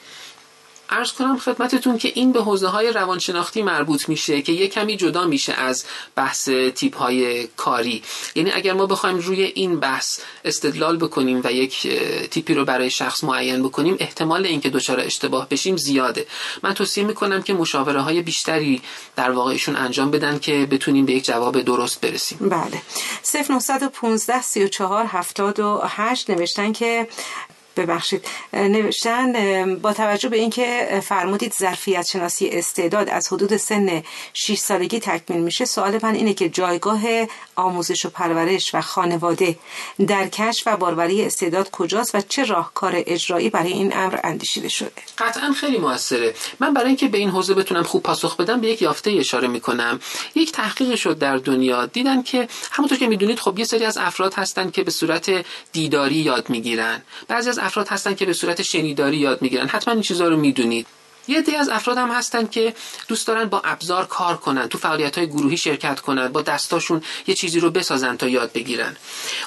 [0.90, 5.26] ارز کنم خدمتتون که این به حوزه های روانشناختی مربوط میشه که یه کمی جدا
[5.26, 8.04] میشه از بحث تیپ های کاری.
[8.36, 11.88] یعنی اگر ما بخوایم روی این بحث استدلال بکنیم و یک
[12.32, 16.26] تیپی رو برای شخص معین بکنیم احتمال اینکه دچار اشتباه بشیم زیاده.
[16.64, 18.82] من توصیه می‌کنم که مشاوره های بیشتری
[19.16, 22.38] در واقعشون انجام بدن که بتونیم به یک جواب درست برسیم.
[22.42, 22.82] بله.
[23.34, 27.08] 0915 34 78 نوشتن که
[27.80, 28.26] ببخشید.
[28.54, 35.40] نوشتن با توجه به اینکه فرمودید ظرفیت شناسی استعداد از حدود سن 6 سالگی تکمیل
[35.40, 37.02] میشه سوال من اینه که جایگاه
[37.56, 39.58] آموزش و پرورش و خانواده
[40.08, 44.92] در کشف و باروری استعداد کجاست و چه راهکار اجرایی برای این امر اندیشیده شده؟
[45.18, 46.34] قطعا خیلی موثره.
[46.60, 50.00] من برای اینکه به این حوزه بتونم خوب پاسخ بدم به یک یافته اشاره می‌کنم.
[50.36, 54.34] یک تحقیق شد در دنیا دیدن که همونطور که می‌دونید خب یه سری از افراد
[54.34, 57.02] هستن که به صورت دیداری یاد می‌گیرن.
[57.28, 59.68] بعضی از افراد هستن که به صورت شنیداری یاد می‌گیرن.
[59.68, 60.88] حتما این چیزها رو می‌دونید.
[61.28, 62.74] یه دی از افراد هم هستن که
[63.08, 67.36] دوست دارن با ابزار کار کنن تو فعالیت های گروهی شرکت کنن با دستاشون یه
[67.36, 68.98] چیزی رو بسازن تا یاد بگیرن.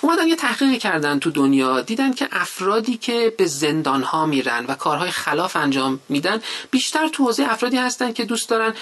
[0.00, 4.74] اومدن یه تحقیقی کردن تو دنیا دیدن که افرادی که به زندان ها میرن و
[4.74, 8.74] کارهای خلاف انجام میدن بیشتر تو حوزه افرادی هستن که دوست دارن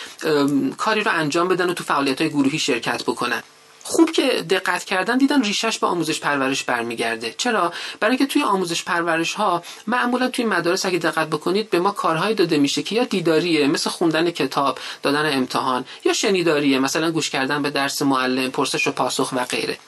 [0.76, 3.42] کاری رو انجام بدن و تو فعالیت های گروهی شرکت بکنن.
[3.90, 7.34] خوب که دقت کردن دیدن ریشش به آموزش پرورش برمیگرده.
[7.36, 11.90] چرا؟ برای اینکه توی آموزش پرورش ها معمولا توی مدارس اگه دقت بکنید به ما
[11.90, 17.30] کارهایی داده میشه که یا دیداریه مثل خوندن کتاب دادن امتحان یا شنیداریه مثلا گوش
[17.30, 19.78] کردن به درس معلم پرسش و پاسخ و غیره.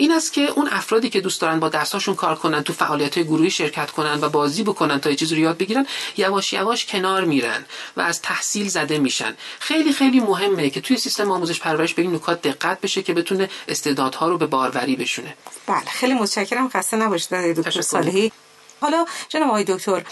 [0.00, 3.50] این است که اون افرادی که دوست دارن با دستاشون کار کنن تو فعالیت گروهی
[3.50, 5.86] شرکت کنن و بازی بکنن تا یه چیزی رو یاد بگیرن
[6.16, 7.64] یواش یواش کنار میرن
[7.96, 9.34] و از تحصیل زده میشن.
[9.58, 13.50] خیلی خیلی مهمه که توی سیستم آموزش پرورش به این نکات دقت بشه که بتونه
[13.68, 15.34] استعدادها رو به باروری بشونه.
[15.66, 16.68] بله خیلی متشکرم.
[16.68, 18.32] خسته نباشید دکتر صالحی.
[18.80, 20.04] حالا جناب آقای دکتر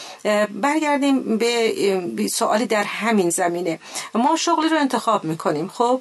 [0.48, 3.80] برگردیم به سوالی در همین زمینه.
[4.14, 6.00] ما شغلی رو انتخاب می‌کنیم خب؟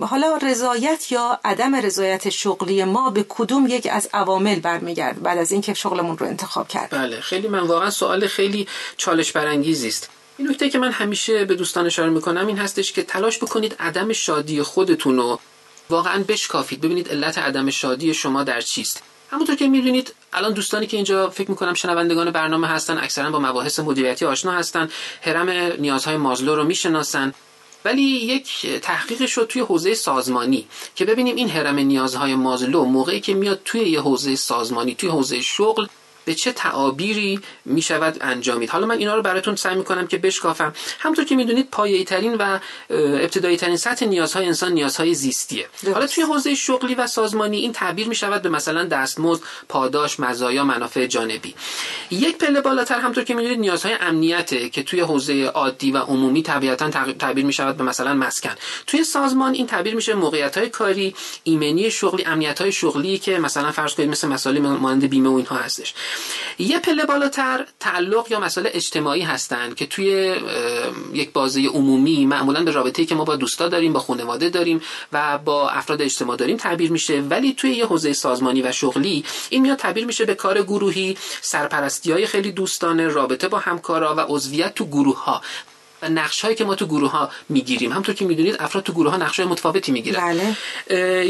[0.00, 5.52] حالا رضایت یا عدم رضایت شغلی ما به کدوم یک از عوامل برمیگرد بعد از
[5.52, 10.10] اینکه شغلمون رو انتخاب کرد؟ بله خیلی من واقعا سوال خیلی چالش برانگیزی است.
[10.38, 14.12] این نکته که من همیشه به دوستان اشاره می‌کنم این هستش که تلاش بکنید عدم
[14.12, 15.40] شادی خودتون رو
[15.90, 16.80] واقعا بشکافید.
[16.80, 19.02] ببینید علت عدم شادی شما در چیست.
[19.32, 23.80] همونطور که می‌دونید الان دوستانی که اینجا فکر می‌کنم شنوندگان برنامه هستن اکثرا با مباحث
[23.80, 24.88] مدیریتی آشنا هستن
[25.22, 27.34] هرم نیازهای مازلو رو می‌شناسن.
[27.84, 33.34] ولی یک تحقیق شد توی حوزه سازمانی که ببینیم این هرم نیازهای مازلو موقعی که
[33.34, 35.86] میاد توی یه حوزه سازمانی توی حوزه شغل
[36.24, 38.70] به چه تعابیری می شود انجامید.
[38.70, 40.72] حالا من اینا رو براتون سعی می کنم که بشکافم.
[40.98, 42.58] همونطور که می‌دونید پایه‌ای ترین و
[42.90, 45.66] ابتدایی ترین سطح نیازهای انسان نیازهای زیستیه.
[45.92, 50.64] حالا توی حوزه شغلی و سازمانی این تعبیر می شود به مثلا دستمزد پاداش مزایا
[50.64, 51.54] منافع جانبی.
[52.10, 56.90] یک پله بالاتر همونطور که می‌دونید نیازهای امنیته که توی حوزه عادی و عمومی طبیعتا
[57.18, 58.54] تعبیر می شود به مثلا مسکن.
[58.86, 63.72] توی سازمان این تعبیر میشه موقعیت های کاری ایمنی شغلی امنیت های شغلی که مثلا
[63.72, 65.94] فرض کنید مثل مسائل مانند بیمه و اینها هستش.
[66.58, 70.36] یه پله بالاتر تعلق یا مسائل اجتماعی هستند که توی
[71.12, 75.38] یک بازی عمومی معمولا به رابطه‌ای که ما با دوستا داریم با خانواده داریم و
[75.38, 77.20] با افراد اجتماع داریم تعبیر میشه.
[77.20, 82.12] ولی توی یه حوزه سازمانی و شغلی این میاد تعبیر میشه به کار گروهی سرپرستی
[82.12, 85.42] های خیلی دوستانه رابطه با همکارا و عضویت تو گروه ها
[86.02, 87.92] و نقش هایی که ما تو گروه ها می‌گیریم.
[87.92, 90.20] همطور که می‌دونید افراد تو گروه ها نقش های متفاوتی می‌گیرن.
[90.20, 90.56] بله.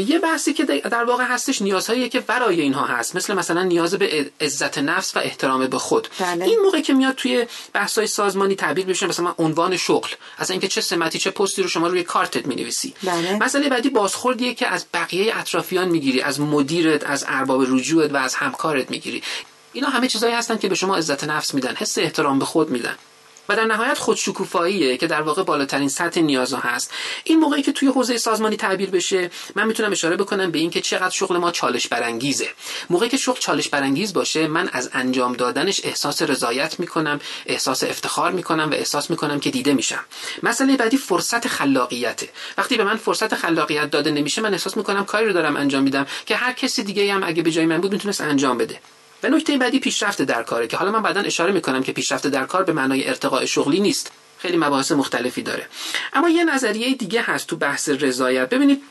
[0.09, 3.15] یه بحثی که در واقع هستش نیازهایی که ورای اینها هست.
[3.15, 6.07] مثل مثلا نیاز به عزت نفس و احترام به خود.
[6.19, 6.45] بله.
[6.45, 10.09] این موقع که میاد توی بحث های سازمانی تعبیر بشه مثلا عنوان شغل.
[10.37, 12.93] از اینکه چه سمتی چه پستی رو شما روی کارتت می‌نویسی.
[13.03, 13.37] بله.
[13.37, 16.21] مسئله بعدی بازخوردیه که از بقیه اطرافیان می‌گیری.
[16.21, 19.23] از مدیرت از ارباب رجوعت و از همکارت می‌گیری.
[19.73, 22.95] اینا همه چیزایی هستن که به شما عزت نفس میدن حس احترام به خود میدن.
[23.49, 26.91] و در نهایت خودشکوفاییه که در واقع بالاترین سطح نیازها هست.
[27.23, 31.09] این موقعی که توی حوزه سازمانی تعبیر بشه من می‌تونم اشاره بکنم به اینکه چقدر
[31.09, 32.47] شغل ما چالش برانگیزه
[32.89, 38.31] موقعی که شغل چالش برانگیز باشه من از انجام دادنش احساس رضایت می‌کنم احساس افتخار
[38.31, 40.05] می‌کنم و احساس می‌کنم که دیده میشم.
[40.43, 42.29] مسئله بعدی فرصت خلاقیته.
[42.57, 46.07] وقتی به من فرصت خلاقیت داده نمیشه من احساس می‌کنم کاری رو دارم انجام میدم
[46.25, 48.79] که هر کسی دیگه هم اگه به جای من بود می‌تونست انجام بده.
[49.23, 52.45] و نکته بعدی پیشرفت در کاره که حالا من بعدا اشاره می‌کنم که پیشرفت در
[52.45, 54.11] کار به معنای ارتقاء شغلی نیست.
[54.37, 55.67] خیلی مباحث مختلفی داره.
[56.13, 58.49] اما یه نظریه دیگه هست تو بحث رضایت.
[58.49, 58.81] ببینید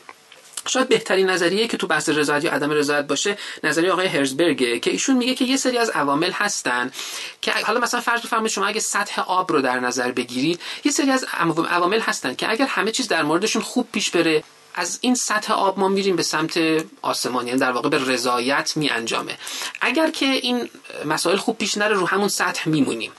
[0.67, 4.91] شاید بهترین نظریه که تو بحث رضایت یا عدم رضایت باشه نظریه آقای هرزبرگه که
[4.91, 6.91] ایشون میگه که یه سری از عوامل هستن
[7.41, 11.11] که حالا مثلا فرض بفرمایید شما اگه سطح آب رو در نظر بگیرید یه سری
[11.11, 11.25] از
[11.69, 14.43] عوامل هستن که اگر همه چیز در موردشون خوب پیش بره
[14.75, 16.59] از این سطح آب ما میریم به سمت
[17.01, 19.37] آسمان یعنی در واقع به رضایت می انجامه
[19.81, 20.69] اگر که این
[21.05, 23.11] مسائل خوب پیش نره رو همون سطح میمونیم.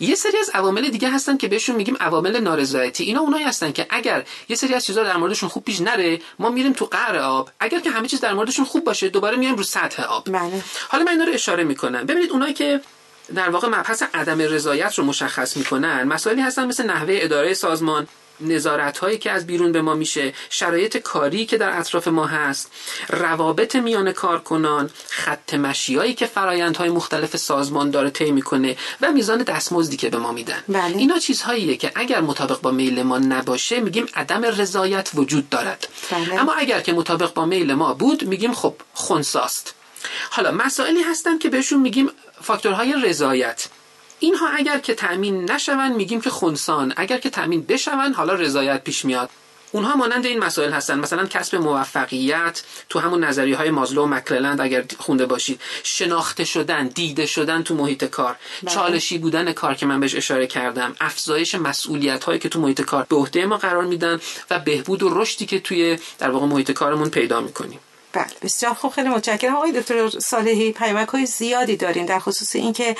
[0.00, 3.04] یه سری از عوامل دیگه هستن که بهشون میگیم عوامل نارضایتی.
[3.04, 6.50] اینا اونایی هستن که اگر یه سری از چیزا در موردشون خوب پیش نره ما
[6.50, 7.50] میریم تو قعر آب.
[7.60, 10.32] اگر که همه چیز در موردشون خوب باشه دوباره میایم رو سطح آب.
[10.32, 10.62] بله.
[10.88, 12.06] حالا من اینا رو اشاره می‌کنم.
[12.06, 12.80] ببینید اونایی که
[13.34, 18.08] در واقع مبحث عدم رضایت رو مشخص می‌کنن مسائلی هستن مثل نحوه اداره سازمان
[18.42, 22.70] نظارت هایی که از بیرون به ما میشه شرایط کاری که در اطراف ما هست
[23.08, 29.96] روابط میان کارکنان خط مشیایی که فرایندهای مختلف سازمان داره طی می‌کنه و میزان دستمزدی
[29.96, 30.96] که به ما میدن بله.
[30.96, 36.40] اینا چیزهاییه که اگر مطابق با میل ما نباشه میگیم عدم رضایت وجود دارد بله.
[36.40, 39.74] اما اگر که مطابق با میل ما بود میگیم خب خونساست
[40.30, 42.10] حالا مسائلی هستن که بهشون میگیم
[42.42, 43.66] فاکتورهای رضایت
[44.22, 46.92] اینها اگر که تأمین نشون میگیم که خونسان.
[46.96, 49.30] اگر که تأمین بشون حالا رضایت پیش میاد.
[49.72, 50.98] اونها مانند این مسائل هستن.
[50.98, 55.60] مثلا کسب موفقیت تو همون نظریه های مازلو و مکللند اگر خونده باشید.
[55.82, 58.36] شناخته شدن دیده شدن تو محیط کار.
[58.62, 58.74] بله.
[58.74, 60.96] چالشی بودن کار که من بهش اشاره کردم.
[61.00, 65.20] افزایش مسئولیت هایی که تو محیط کار به عهده ما قرار میدن و بهبود و
[65.20, 67.80] رشدی که توی در واقع محیط کارمون پیدا می‌کنیم.
[68.12, 69.54] بله بسیار خوب خیلی متشکرم.
[69.54, 72.96] آقای دکتر صالحی پیامک های زیادی دارین در خصوص اینکه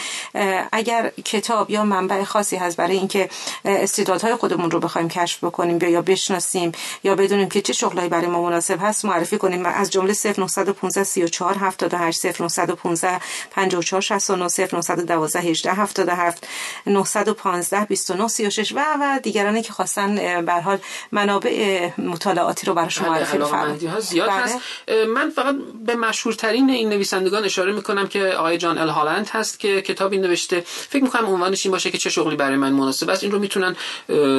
[0.73, 3.29] اگر کتاب یا منبع خاصی هست برای اینکه
[3.65, 6.73] استعدادهای خودمون رو بخوایم کشف بکنیم یا بشناسیم
[7.05, 9.67] یا بدونیم که چه شغلایی برای ما مناسب هست معرفی کنیم.
[9.67, 13.21] از جمله 0915 34 78 0915
[13.51, 14.49] 54 69
[14.83, 16.47] 0912 18 77
[16.87, 20.79] 915 29 36 و و دیگرانی که خواستن به حال
[21.13, 24.43] منابع مطالعاتی رو براشون بله، معرفی فرمایید زیاد بله.
[24.43, 24.59] هست.
[25.05, 25.55] من فقط
[25.87, 30.61] به مشهورترین این نویسندگان اشاره می‌کنم که آقای جان ال هالند هست که کتابی نوشته.
[30.67, 33.23] فکر می‌کنم عنوانش این باشه که چه شغلی برای من مناسب است.
[33.23, 33.77] این رو می‌تونن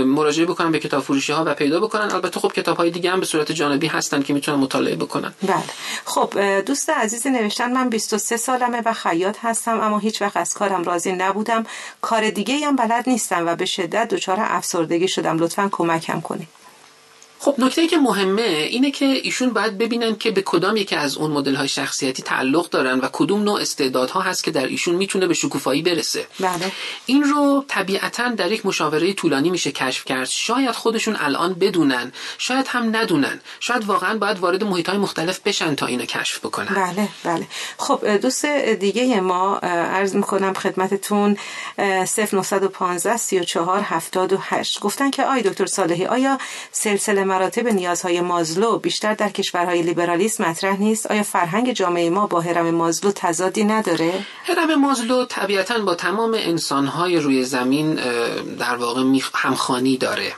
[0.06, 2.12] مراجعه بکنن به کتاب فروشی ها و پیدا بکنن.
[2.12, 5.34] البته خب کتاب های دیگه هم به صورت جانبی هستن که می‌تونن مطالعه بکنن.
[5.42, 5.64] بله.
[6.06, 10.84] خب دوست عزیز نوشتن من 23 سالمه و خیاط هستم اما هیچ وقت از کارم
[10.84, 11.66] راضی نبودم.
[12.02, 15.38] کار دیگه هم بلد نیستم و به شدت دچار افسردگی شدم.
[15.38, 16.63] لطفا کمکم کنید.
[17.44, 21.18] خب نکته ای که مهمه اینه که ایشون باید ببینن که به کدام یکی از
[21.18, 25.28] اون مدل های شخصیتی تعلق دارن و کدوم نوع استعدادها هست که در ایشون می‌تونه
[25.28, 26.28] به شکوفایی برسه.
[26.40, 26.72] بله.
[27.06, 30.28] این رو طبیعتا در یک مشاوره طولانی میشه کشف کرد.
[30.28, 33.42] شاید خودشون الان بدونن شاید هم ندونن.
[33.60, 36.74] شاید واقعا باید وارد محیط های مختلف بشن تا اینو کشف بکنن.
[36.76, 37.48] بله بله.
[37.78, 38.46] خب دوست
[38.80, 41.38] دیگه ما عرض می‌کنم خدمتتون
[41.78, 46.38] 0915 34 78 گفتن که آی دکتر صالحی آیا
[46.72, 51.12] سلسله مراتب نیازهای مازلو بیشتر در کشورهای لیبرالیسم مطرح نیست.
[51.12, 57.18] آیا فرهنگ جامعه ما با هرم مازلو تضادی نداره؟ هرم مازلو طبیعتا با تمام انسانهای
[57.18, 57.96] روی زمین
[58.60, 60.34] در واقع همخانی داره.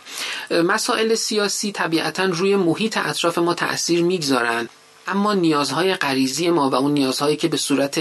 [0.52, 4.70] مسائل سیاسی طبیعتا روی محیط اطراف ما تاثیر می‌گذارن.
[5.08, 8.00] اما نیازهای غریزی ما و اون نیازهایی که به صورت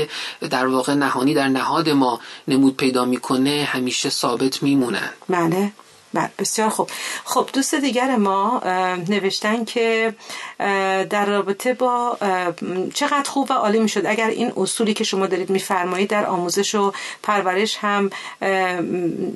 [0.51, 5.11] در واقع نهانی در نهاد ما نمود پیدا می‌کنه همیشه ثابت میمونن.
[5.29, 5.73] بله.
[6.39, 6.91] بسیار خوب.
[7.25, 8.63] خب دوست دیگر ما
[9.09, 10.15] نوشتن که
[11.11, 12.19] در رابطه با
[12.95, 14.07] چقدر خوب و عالی می‌شد.
[14.07, 18.11] اگر این اصولی که شما دارید میفرمایید در آموزش و پرورش هم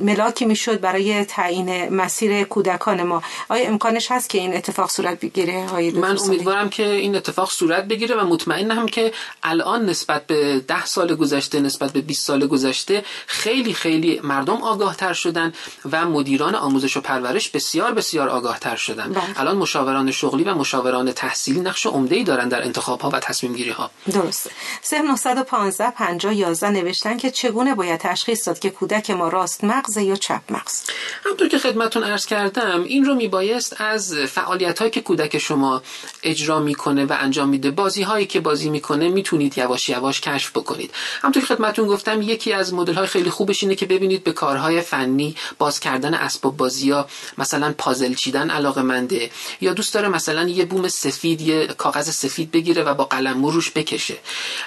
[0.00, 3.22] ملاکی می‌شد برای تعیین مسیر کودکان ما.
[3.48, 8.16] آیا امکانش هست که این اتفاق صورت بگیره؟ من امیدوارم که این اتفاق صورت بگیره
[8.16, 9.12] و مطمئنم که
[9.42, 14.96] الان نسبت به ده سال گذشته نسبت به 20 سال گذشته خیلی خیلی مردم آگاه
[14.96, 15.52] تر شدن
[15.92, 19.12] و مدیران آموزش و پرورش بسیار بسیار آگاه تر شدن.
[19.12, 19.40] بله.
[19.40, 23.54] الان مشاوران شغلی و مشاوران تحصیلی نقش عمده ای دارن در انتخاب ها و تصمیم
[23.54, 24.50] گیری ها درسته
[24.92, 30.16] 0915 50 11 نوشتن که چگونه باید تشخیص داد که کودک ما راست مغز یا
[30.16, 30.82] چپ مغز؟
[31.24, 35.82] همونطور که خدمتون عرض کردم این رو میبایست از فعالیت هایی که کودک شما
[36.22, 40.90] اجرا می‌کنه و انجام میده بازی هایی که بازی می‌کنه می‌تونید یواش یواش کشف بکنید.
[41.22, 44.80] همونطور که خدمتون گفتم یکی از مدل های خیلی خوبش اینه که ببینید به کارهای
[44.80, 47.06] فنی باز کردن اسباب بازی ها
[47.38, 49.30] مثلا پازل چیدن علاقه منده.
[49.60, 53.68] یا دوست داره مثلا یه بوم سفید یه کاغذ سفید بگیره و با قلم روش
[53.70, 54.16] بکشه.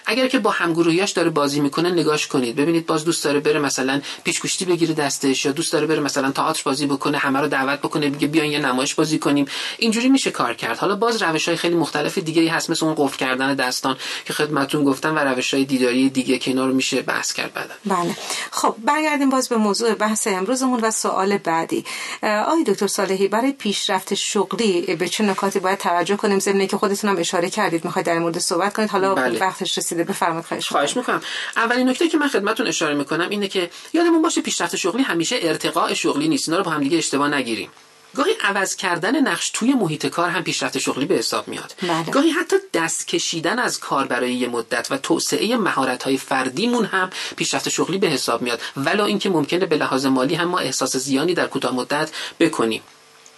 [0.05, 2.55] اگر که با همگروهیاش داره بازی می‌کنه نگاش کنید.
[2.55, 6.61] ببینید باز دوست داره بره مثلا پیچگوشتی بگیره دستش یا دوست داره بره مثلا تئاتر
[6.65, 9.45] بازی بکنه همه رو دعوت بکنه بگه بیاین یه نمایش بازی کنیم.
[9.77, 10.77] اینجوری میشه کار کرد.
[10.77, 14.83] حالا باز روش های خیلی مختلف دیگه هست مثل اون قفل کردن دستان که خدمتتون
[14.83, 17.73] گفتم و روش های دیداری دیگه رو میشه بحث کرد بعدا.
[17.85, 18.15] بله.
[18.51, 21.80] خب برگردیم باز به موضوع بحث امروزمون و سوال بعدی.
[22.23, 27.09] آقای دکتر صالحی برای پیشرفت شغلی به چه نکاتی باید توجه کنیم؟ ضمن که خودتون
[27.09, 28.89] هم اشاره کردید می‌خواید در مورد صحبت کنید.
[28.89, 29.39] حالا بله.
[29.39, 31.21] وقتش رسیده بفرمایید خواهش خواهش می‌کنم.
[31.55, 35.93] اولین نکته که من خدمتتون اشاره می‌کنم اینه که یادمون باشه پیشرفت شغلی همیشه ارتقاء
[35.93, 36.49] شغلی نیست.
[36.49, 37.69] اینا رو با هم دیگه اشتباه نگیریم.
[38.15, 41.73] گاهی عوض کردن نقش توی محیط کار هم پیشرفت شغلی به حساب میاد.
[41.81, 42.03] بله.
[42.11, 47.09] گاهی حتی دست کشیدن از کار برای یه مدت و توسعه مهارت های فردیمون هم
[47.35, 48.61] پیشرفت شغلی به حساب میاد.
[48.77, 52.81] ولی اینکه ممکنه به لحاظ مالی هم ما احساس زیانی در کوتاه مدت بکنیم.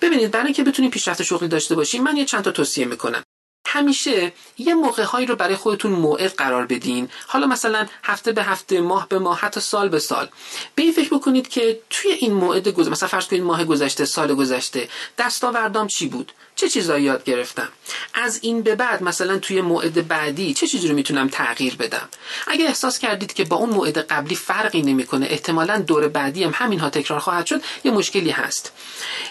[0.02, 3.24] ببینید برای اینکه بتونیم پیشرفت شغلی داشته باشیم من یه چند تا توصیه می‌کنم.
[3.74, 7.10] همیشه یه موقع هایی رو برای خودتون موعد قرار بدین.
[7.28, 10.30] حالا مثلا هفته به هفته ماه به ماه حتی سال به سال.
[10.76, 14.36] به این فکر بکنید که توی این موعد گذشته مثلا فرض کنید ماه گذشته سال
[14.36, 17.70] گذشته دستاوردام چی بود؟ چه چیزایی یاد گرفتم؟
[18.14, 22.10] از این به بعد مثلا توی موعد بعدی چه چیزی رو می‌تونم تغییر بدم؟
[22.48, 26.80] اگه احساس کردید که با اون موعد قبلی فرقی نمی‌کنه احتمالا دور بعدی هم همین
[26.80, 28.72] ها تکرار خواهد شد یه مشکلی هست.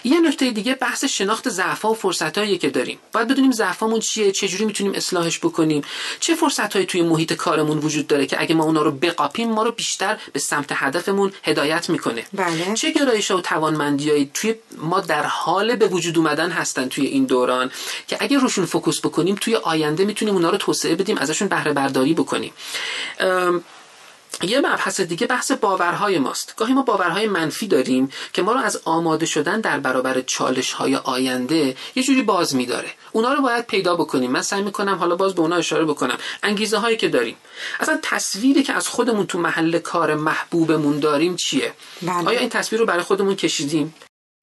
[0.03, 2.97] یه نکته دیگه بحث شناخت ضعف و فرصتایی که داریم.
[3.13, 5.81] باید بدونیم ضعفمون چیه چه جوری می‌تونیم اصلاحش بکنیم؟
[6.19, 9.71] چه فرصتهایی توی محیط کارمون وجود داره که اگه ما اونا رو بقاپیم ما رو
[9.71, 12.73] بیشتر به سمت هدفمون هدایت می‌کنه؟ بله.
[12.73, 17.71] چه گرایش و توانمندیایی توی ما در حال به وجود اومدن هستن توی این دوران
[18.07, 22.13] که اگه روشون فوکوس بکنیم توی آینده می‌تونیم اونا رو توسعه بدیم ازشون بهره برداری
[22.13, 22.53] بکنیم
[24.41, 26.55] یه مبحث دیگه بحث باورهای ماست.
[26.57, 30.95] گاهی ما باورهای منفی داریم که ما رو از آماده شدن در برابر چالش های
[30.95, 32.91] آینده یه جوری باز میداره.
[33.11, 34.31] اونا رو باید پیدا بکنیم.
[34.31, 36.17] من سعی می‌کنم حالا باز به اونا اشاره بکنم.
[36.43, 37.35] انگیزه هایی که داریم.
[37.79, 42.27] اصلا تصویری که از خودمون تو محل کار محبوبمون داریم چیه؟ بله.
[42.27, 43.93] آیا این تصویر رو برای خودمون کشیدیم؟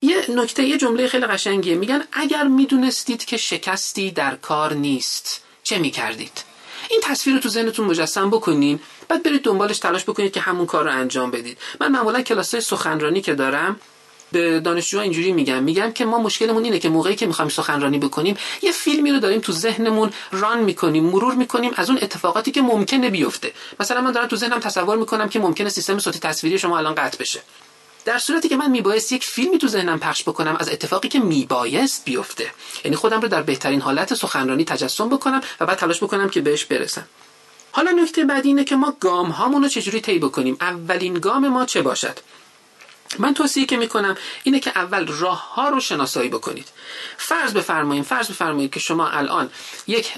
[0.01, 1.75] یه نکته یه جمله خیلی قشنگیه.
[1.75, 6.43] میگن اگر می‌دونستید که شکستی در کار نیست چه می‌کردید؟
[6.89, 10.83] این تصویر رو تو ذهنتون مجسم بکنین بعد برید دنبالش تلاش بکنید که همون کار
[10.83, 11.57] رو انجام بدید.
[11.81, 13.79] من معمولا کلاسای سخنرانی که دارم
[14.31, 15.63] به دانشجوها اینجوری میگم.
[15.63, 19.39] میگم که ما مشکلمون اینه که موقعی که می‌خوایم سخنرانی بکنیم یه فیلمی رو داریم
[19.39, 23.51] تو ذهنمون ران می‌کنیم مرور می‌کنیم از اون اتفاقاتی که ممکنه بیفته.
[23.79, 27.17] مثلا من دارم تو ذهنم تصور می‌کنم که ممکنه سیستم صوتی تصویری شما الان قطع
[27.17, 27.41] بشه.
[28.05, 32.05] در صورتی که من میبایست یک فیلمی تو ذهنم پخش بکنم از اتفاقی که میبایست
[32.05, 32.51] بیفته.
[32.85, 36.65] یعنی خودم رو در بهترین حالت سخنرانی تجسم بکنم و بعد تلاش بکنم که بهش
[36.65, 37.05] برسم.
[37.71, 41.65] حالا نکته بعدی اینه که ما گام هامون رو چجوری طی بکنیم؟ اولین گام ما
[41.65, 42.19] چه باشد؟
[43.19, 46.67] من توصیه که می‌کنم اینه که اول راه ها رو شناسایی بکنید.
[47.17, 49.49] فرض بفرمایید فرض بفرمایید که شما الان
[49.87, 50.13] یک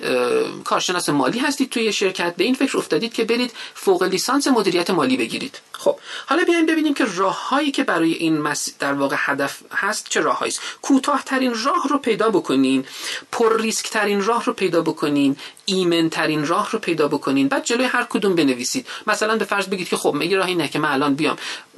[0.63, 5.17] کارشناس مالی هستید توی شرکت به این فکر افتادید که برید فوق لیسانس مدیریت مالی
[5.17, 5.59] بگیرید.
[5.83, 8.69] خب حالا بیایم ببینیم که راههایی که برای این مس...
[8.79, 10.61] در واقع هدف هست چه راههایی است.
[10.81, 12.85] کوتاهترین راه رو پیدا بکنین
[13.31, 17.85] پر ریسک ترین راه رو پیدا بکنین ایمن ترین راه رو پیدا بکنین بعد جلوی
[17.85, 18.87] هر کدوم بنویسید.
[19.07, 21.35] مثلا به فرض بگید که خب میگه راهی نه که من الان بیام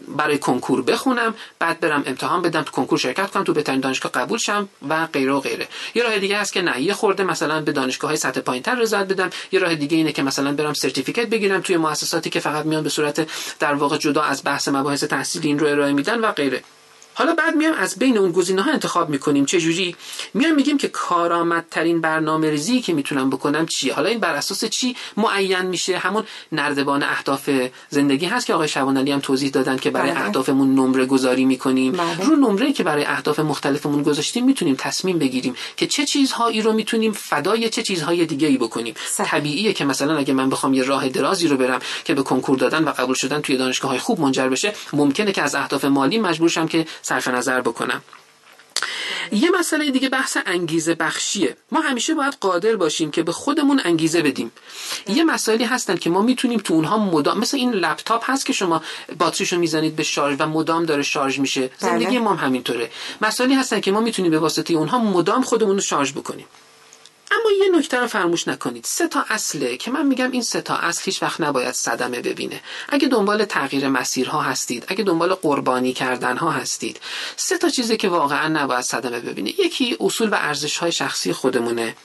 [0.08, 4.38] برای کنکور بخونم بعد برم امتحان بدم تو کنکور شرکت کنم تو بهترین دانشگاه قبول
[4.38, 5.68] شم و غیره و غیره.
[5.96, 9.08] یه راه دیگه هست که نه یه خورده مثلا به دانشگاه های سطح پایینتر رضایت
[9.08, 9.30] بدم.
[9.52, 12.90] یه راه دیگه اینه که مثلا برم سرتیفیکت بگیرم توی مؤسساتی که فقط میان به
[12.90, 13.28] صورت
[13.60, 16.64] در واقع جدا از بحث مباحث تحصیلی این رو ارائه میدن و غیره.
[17.18, 19.46] حالا بعد میام از بین اون گزینه ها انتخاب می‌کنیم.
[19.46, 19.96] چه جوری
[20.34, 24.96] میام میگیم که کارآمدترین برنامه ریزی که می‌تونم بکنم چیه؟ حالا این بر اساس چی
[25.18, 27.50] معین میشه؟ همون نردبان اهداف
[27.90, 30.22] زندگی هست که آقای شبانعلی هم توضیح دادن که برای بله.
[30.22, 31.92] اهدافمون نمره گذاری می‌کنیم.
[31.92, 32.26] بله.
[32.26, 37.12] رو نمره که برای اهداف مختلفمون گذاشتیم می‌تونیم تصمیم بگیریم که چه چیزهایی رو می‌تونیم
[37.12, 41.48] فدای چه چیزهای دیگه ای بکنیم طبیعیه که مثلا اگه من بخوام یه راه درازی
[41.48, 44.74] رو برم که به کنکور دادن و قبول شدن توی دانشگاه های خوب منجر بشه
[44.94, 48.02] ممکنه که از اهداف مالی مجبور شم که صرف نظر بکنم.
[49.32, 51.58] یه مسئله دیگه بحث انگیزه بخشیه.
[51.72, 54.52] ما همیشه باید قادر باشیم که به خودمون انگیزه بدیم.
[55.08, 58.82] یه مسائلی هستن که ما می‌تونیم تو اونها مدام مثل این لپتاپ هست که شما
[59.20, 61.62] باتریشو می‌زنید به شارژ و مدام داره شارژ میشه.
[61.62, 61.78] بله.
[61.80, 62.92] زندگی ما هم همینطوره.
[63.22, 66.46] مسائلی هستن که ما می‌تونیم به واسطه اونها مدام خودمون رو شارژ بکنیم.
[67.40, 68.86] اما یه نکته رو فراموش نکنید.
[68.86, 72.62] سه تا اصله که من میگم این سه تا اصل هیچ وقت نباید صدمه ببینه.
[72.90, 77.00] اگه دنبال تغییر مسیرها هستید اگه دنبال قربانی کردن ها هستید
[77.36, 81.96] سه تا چیزی که واقعا نباید صدمه ببینه یکی اصول و ارزش های شخصی خودمونه.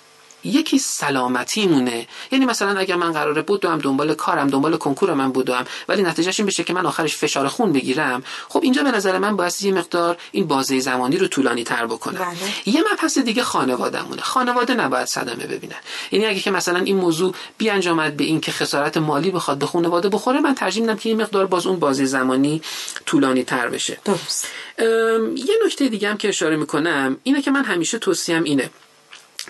[0.44, 2.06] یکی سلامتی مونه.
[2.32, 6.46] یعنی مثلا اگر من قراره بودم دنبال کارم دنبال کنکور من بودم ولی نتیجهش این
[6.46, 10.16] بشه که من آخرش فشار خون بگیرم خب اینجا به نظر من باید یه مقدار
[10.32, 12.18] این بازه زمانی رو طولانی تر بکنم.
[12.18, 12.74] بله.
[12.74, 14.22] یه مبحث دیگه خانوادهمونه.
[14.22, 15.76] خانواده نباید صدمه ببینن.
[16.10, 20.08] یعنی اگه که مثلا این موضوع بیانجامد به این که خسارت مالی بخواد به خانواده
[20.08, 22.62] بخوره من ترجیح میدم که این مقدار باز اون بازه زمانی
[23.06, 23.98] طولانی تر بشه.
[24.04, 24.46] درست.
[25.36, 28.70] یه نکته دیگه هم که اشاره می‌کنم اینه که من همیشه توصیم اینه.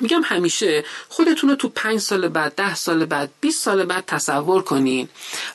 [0.03, 4.63] میگم همیشه خودتون رو تو پنج سال بعد ده سال بعد 20 سال بعد تصور
[4.63, 5.09] کنین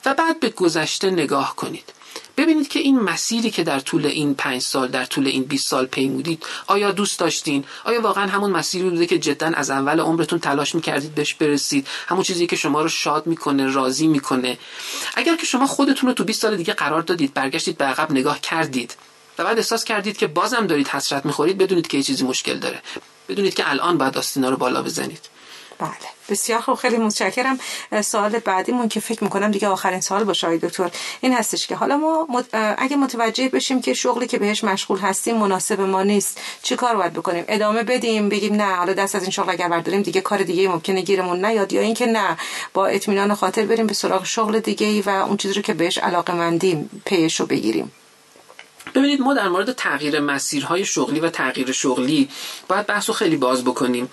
[0.04, 1.92] و بعد به گذشته نگاه کنید.
[2.36, 5.86] ببینید که این مسیری که در طول این پنج سال در طول این 20 سال
[5.86, 10.74] پیمودید آیا دوست داشتین؟ آیا واقعا همون مسیری بوده که جدا از اول عمرتون تلاش
[10.74, 14.58] می‌کردید بهش برسید؟ همون چیزی که شما رو شاد می‌کنه راضی می‌کنه.
[15.14, 18.40] اگر که شما خودتون رو تو 20 سال دیگه قرار دادید برگشتید به عقب نگاه
[18.40, 18.94] کردید.
[19.38, 22.82] و بعد احساس کردید که بازم دارید حسرت می‌خورید بدونید که یه چیزی مشکل داره.
[23.28, 25.20] بدونید که الان باید آستینا رو بالا بزنید.
[25.78, 25.90] بله.
[26.28, 26.74] بسیار خوب.
[26.74, 27.58] خیلی متشکرم.
[28.02, 30.90] سوال بعدیمون که فکر می‌کنم دیگه آخرین سوال باشه آقای دکتر.
[31.20, 35.80] این هستش که حالا ما اگه متوجه بشیم که شغلی که بهش مشغول هستیم مناسب
[35.80, 39.50] ما نیست چی کار باید بکنیم؟ ادامه بدیم بگیم نه حالا دست از این شغل
[39.50, 42.36] اگر برداریم دیگه کار دیگه ممکنه گیرمون نیاد یا اینکه نه
[42.72, 46.34] با اطمینان خاطر بریم به سراغ شغل دیگه و اون چیزی رو که بهش علاقه
[46.34, 47.02] مندیم
[47.48, 47.92] بگیریم.
[48.94, 52.28] ببینید ما در مورد تغییر مسیرهای شغلی و تغییر شغلی
[52.68, 54.08] باید بحث خیلی باز بکنیم.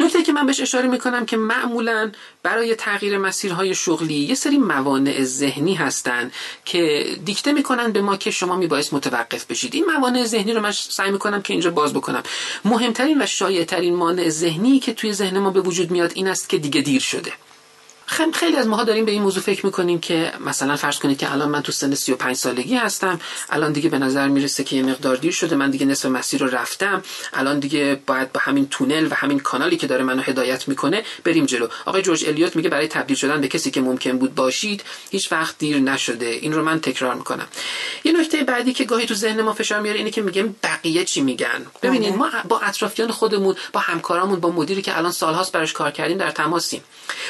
[0.00, 2.12] نکته که من بهش اشاره می‌کنم که معمولا
[2.42, 6.30] برای تغییر مسیرهای شغلی یه سری موانع ذهنی هستن
[6.64, 9.74] که دیکته می‌کنن به ما که شما میبایست متوقف بشید.
[9.74, 12.22] این موانع ذهنی رو من سعی می‌کنم که اینجا باز بکنم.
[12.64, 16.58] مهمترین و شایعترین مانع ذهنی که توی ذهن ما به وجود میاد این است که
[16.58, 17.32] دیگه دیر شده.
[18.08, 21.48] خیلی از ماها داریم به این موضوع فکر می‌کنیم که مثلا فرض کنید که الان
[21.48, 23.20] من تو سن 35 سالگی هستم.
[23.50, 26.46] الان دیگه به نظر می‌رسه که یه مقدار دیر شده من دیگه نصف مسیر رو
[26.46, 27.02] رفتم.
[27.32, 31.46] الان دیگه باید با همین تونل و همین کانالی که داره منو هدایت می‌کنه بریم
[31.46, 31.68] جلو.
[31.86, 35.58] آقای جورج الیوت میگه برای تبدیل شدن به کسی که ممکن بود باشید هیچ وقت
[35.58, 36.26] دیر نشده.
[36.26, 37.46] این رو من تکرار می‌کنم.
[38.04, 41.20] یه نکته بعدی که گاهی تو ذهن ما فشار میاره اینه که میگیم بقیه چی
[41.20, 45.90] میگن؟ ببینید ما با اطرافیان خودمون با همکارامون با مدیری که الان سالهاست براش کار
[45.90, 46.82] کردیم در تماسیم.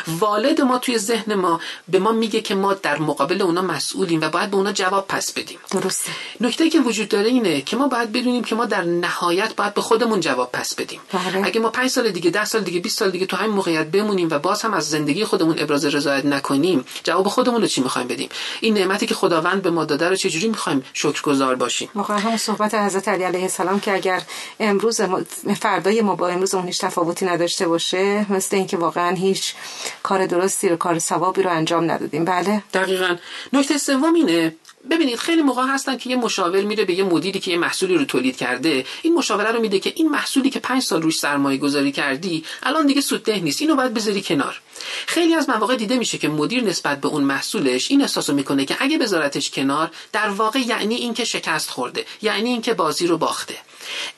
[0.08, 4.28] والد ما توی ذهن ما به ما میگه که ما در مقابل اونا مسئولیم و
[4.28, 5.58] باید به اونا جواب پس بدیم.
[5.70, 6.10] درسته.
[6.40, 9.80] نکته که وجود داره اینه که ما باید بدونیم که ما در نهایت باید به
[9.80, 11.00] خودمون جواب پس بدیم.
[11.12, 11.46] بله.
[11.46, 14.28] اگه ما 5 سال دیگه 10 سال دیگه 20 سال دیگه تو همین موقعیت بمونیم
[14.30, 18.28] و باز هم از زندگی خودمون ابراز رضایت نکنیم جواب خودمون رو چی می‌خوایم بدیم؟
[18.60, 22.74] این نعمتی که خداوند به ما داده رو چجوری می‌خوایم شکرگزار باشیم؟ واقعا هم صحبت
[22.74, 24.22] حضرت علی علیه السلام که اگر
[24.60, 25.20] امروز ما
[25.60, 29.54] فردای ما با امروز اون هیچ تفاوتی نداشته باشه مثل اینکه واقعا هیچ
[30.02, 32.24] کار درستی رو کار ثوابی رو انجام ندادیم.
[32.24, 32.62] بله.
[32.74, 33.16] دقیقا.
[33.52, 34.54] نکته سوم اینه
[34.90, 38.04] ببینید خیلی موقع هستن که یه مشاور میره به یه مدیری که یه محصولی رو
[38.04, 38.84] تولید کرده.
[39.02, 42.86] این مشاوره رو میده که این محصولی که پنج سال روش سرمایه گذاری کردی الان
[42.86, 44.60] دیگه سودده نیست اینو باید بذاری کنار.
[45.06, 48.76] خیلی از مواقع دیده میشه که مدیر نسبت به اون محصولش این احساسو می‌کنه که
[48.80, 53.54] اگه بذارتش کنار در واقع یعنی اینکه شکست خورده یعنی اینکه بازی رو باخته.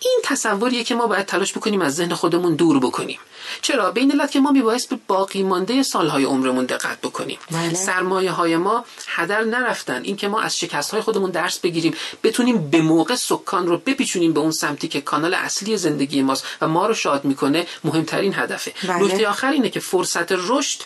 [0.01, 3.19] این تصوریه که ما باید تلاش بکنیم از ذهن خودمون دور بکنیم.
[3.63, 7.39] چرا؟ به این علت که ما میبایست به باقی مانده سالهای عمرمون دقت بکنیم.
[7.51, 7.75] بله.
[7.75, 10.03] سرمایه های ما هدر نرفتن.
[10.05, 14.33] این که ما از شکست های خودمون درس بگیریم بتونیم به موقع سکان رو بپیچونیم
[14.33, 18.73] به اون سمتی که کانال اصلی زندگی ماست و ما رو شاد می‌کنه مهمترین هدفه.
[18.89, 19.05] بله.
[19.05, 20.81] نکته آخر اینه که فرصت رشد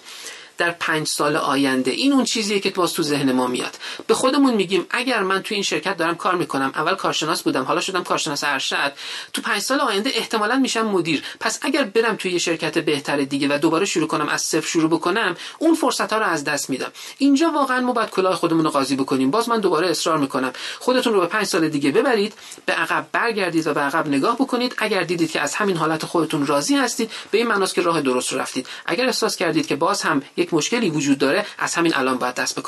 [0.59, 1.91] در پنج سال آینده.
[1.91, 3.77] این اون چیزیه که باز تو ذهن ما میاد.
[4.07, 7.81] به خودمون میگیم اگر من تو این شرکت دارم کار می‌کنم اول کارشناس بودم حالا
[7.81, 8.93] شدم کارشناس ارشد
[9.33, 11.23] تو پنج سال آینده احتمالا میشم مدیر.
[11.41, 14.91] پس اگر برم توی یه شرکت بهتر دیگه و دوباره شروع کنم از صفر شروع
[14.91, 16.93] بکنم اون فرصت ها رو از دست میدم.
[17.19, 19.31] اینجا واقعا ما باید کلاه خودمون رو قاضی بکنیم.
[19.31, 20.53] باز من دوباره اصرار می‌کنم.
[20.79, 22.35] خودتون رو به پنج سال دیگه ببرید
[22.67, 24.75] به عقب برگردید و به عقب نگاه بکنید.
[24.79, 28.33] اگر دیدید که از همین حالت خودتون راضی هستید به این معناست که راه درست
[28.33, 28.67] رو رفتید.
[28.87, 32.55] اگر احساس کردید که باز هم یک مشکلی وجود داره از همین الان باید دست
[32.55, 32.63] به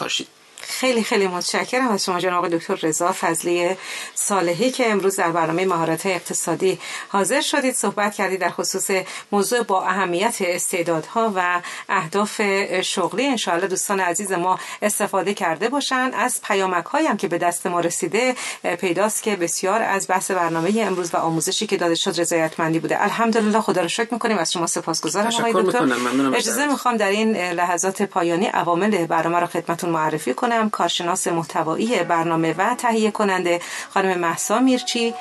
[0.69, 3.77] خیلی خیلی متشکرم از شما جناب دکتر رضا فضلی
[4.15, 8.91] صالحی که امروز در برنامه مهارت اقتصادی حاضر شدید صحبت کردید در خصوص
[9.33, 12.43] موضوع با اهمیت استعدادها و اهداف
[12.81, 13.27] شغلی.
[13.27, 16.11] انشاءالله دوستان عزیز ما استفاده کرده باشن.
[16.15, 18.35] از پیامک هم که به دست ما رسیده
[18.81, 23.03] پیداست که بسیار از بحث برنامه امروز و آموزشی که داده شد رضایتمندی بوده.
[23.03, 24.39] الحمدلله خدا رو شکر می‌کنیم.
[24.39, 25.89] از شما سپاسگزارم آقای دکتر.
[26.35, 30.56] اجازه می‌خوام در این لحظات پایانی عوامل برنامه رو خدمتتون معرفی کنم.
[30.73, 35.15] کارشناس محتوایی برنامه و تهیه کننده خانم محسا میرچی.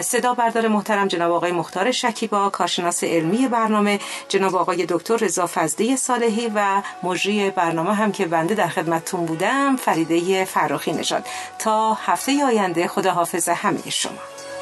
[0.00, 5.96] صدا بردار محترم جناب آقای مختار شکیبا کارشناس علمی برنامه جناب آقای دکتر رضا فضلی
[5.96, 11.26] صالحی و مجری برنامه هم که بنده در خدمتتون بودم فریده فراخی نژاد.
[11.58, 14.53] تا هفته آینده خدا حافظ همه شما.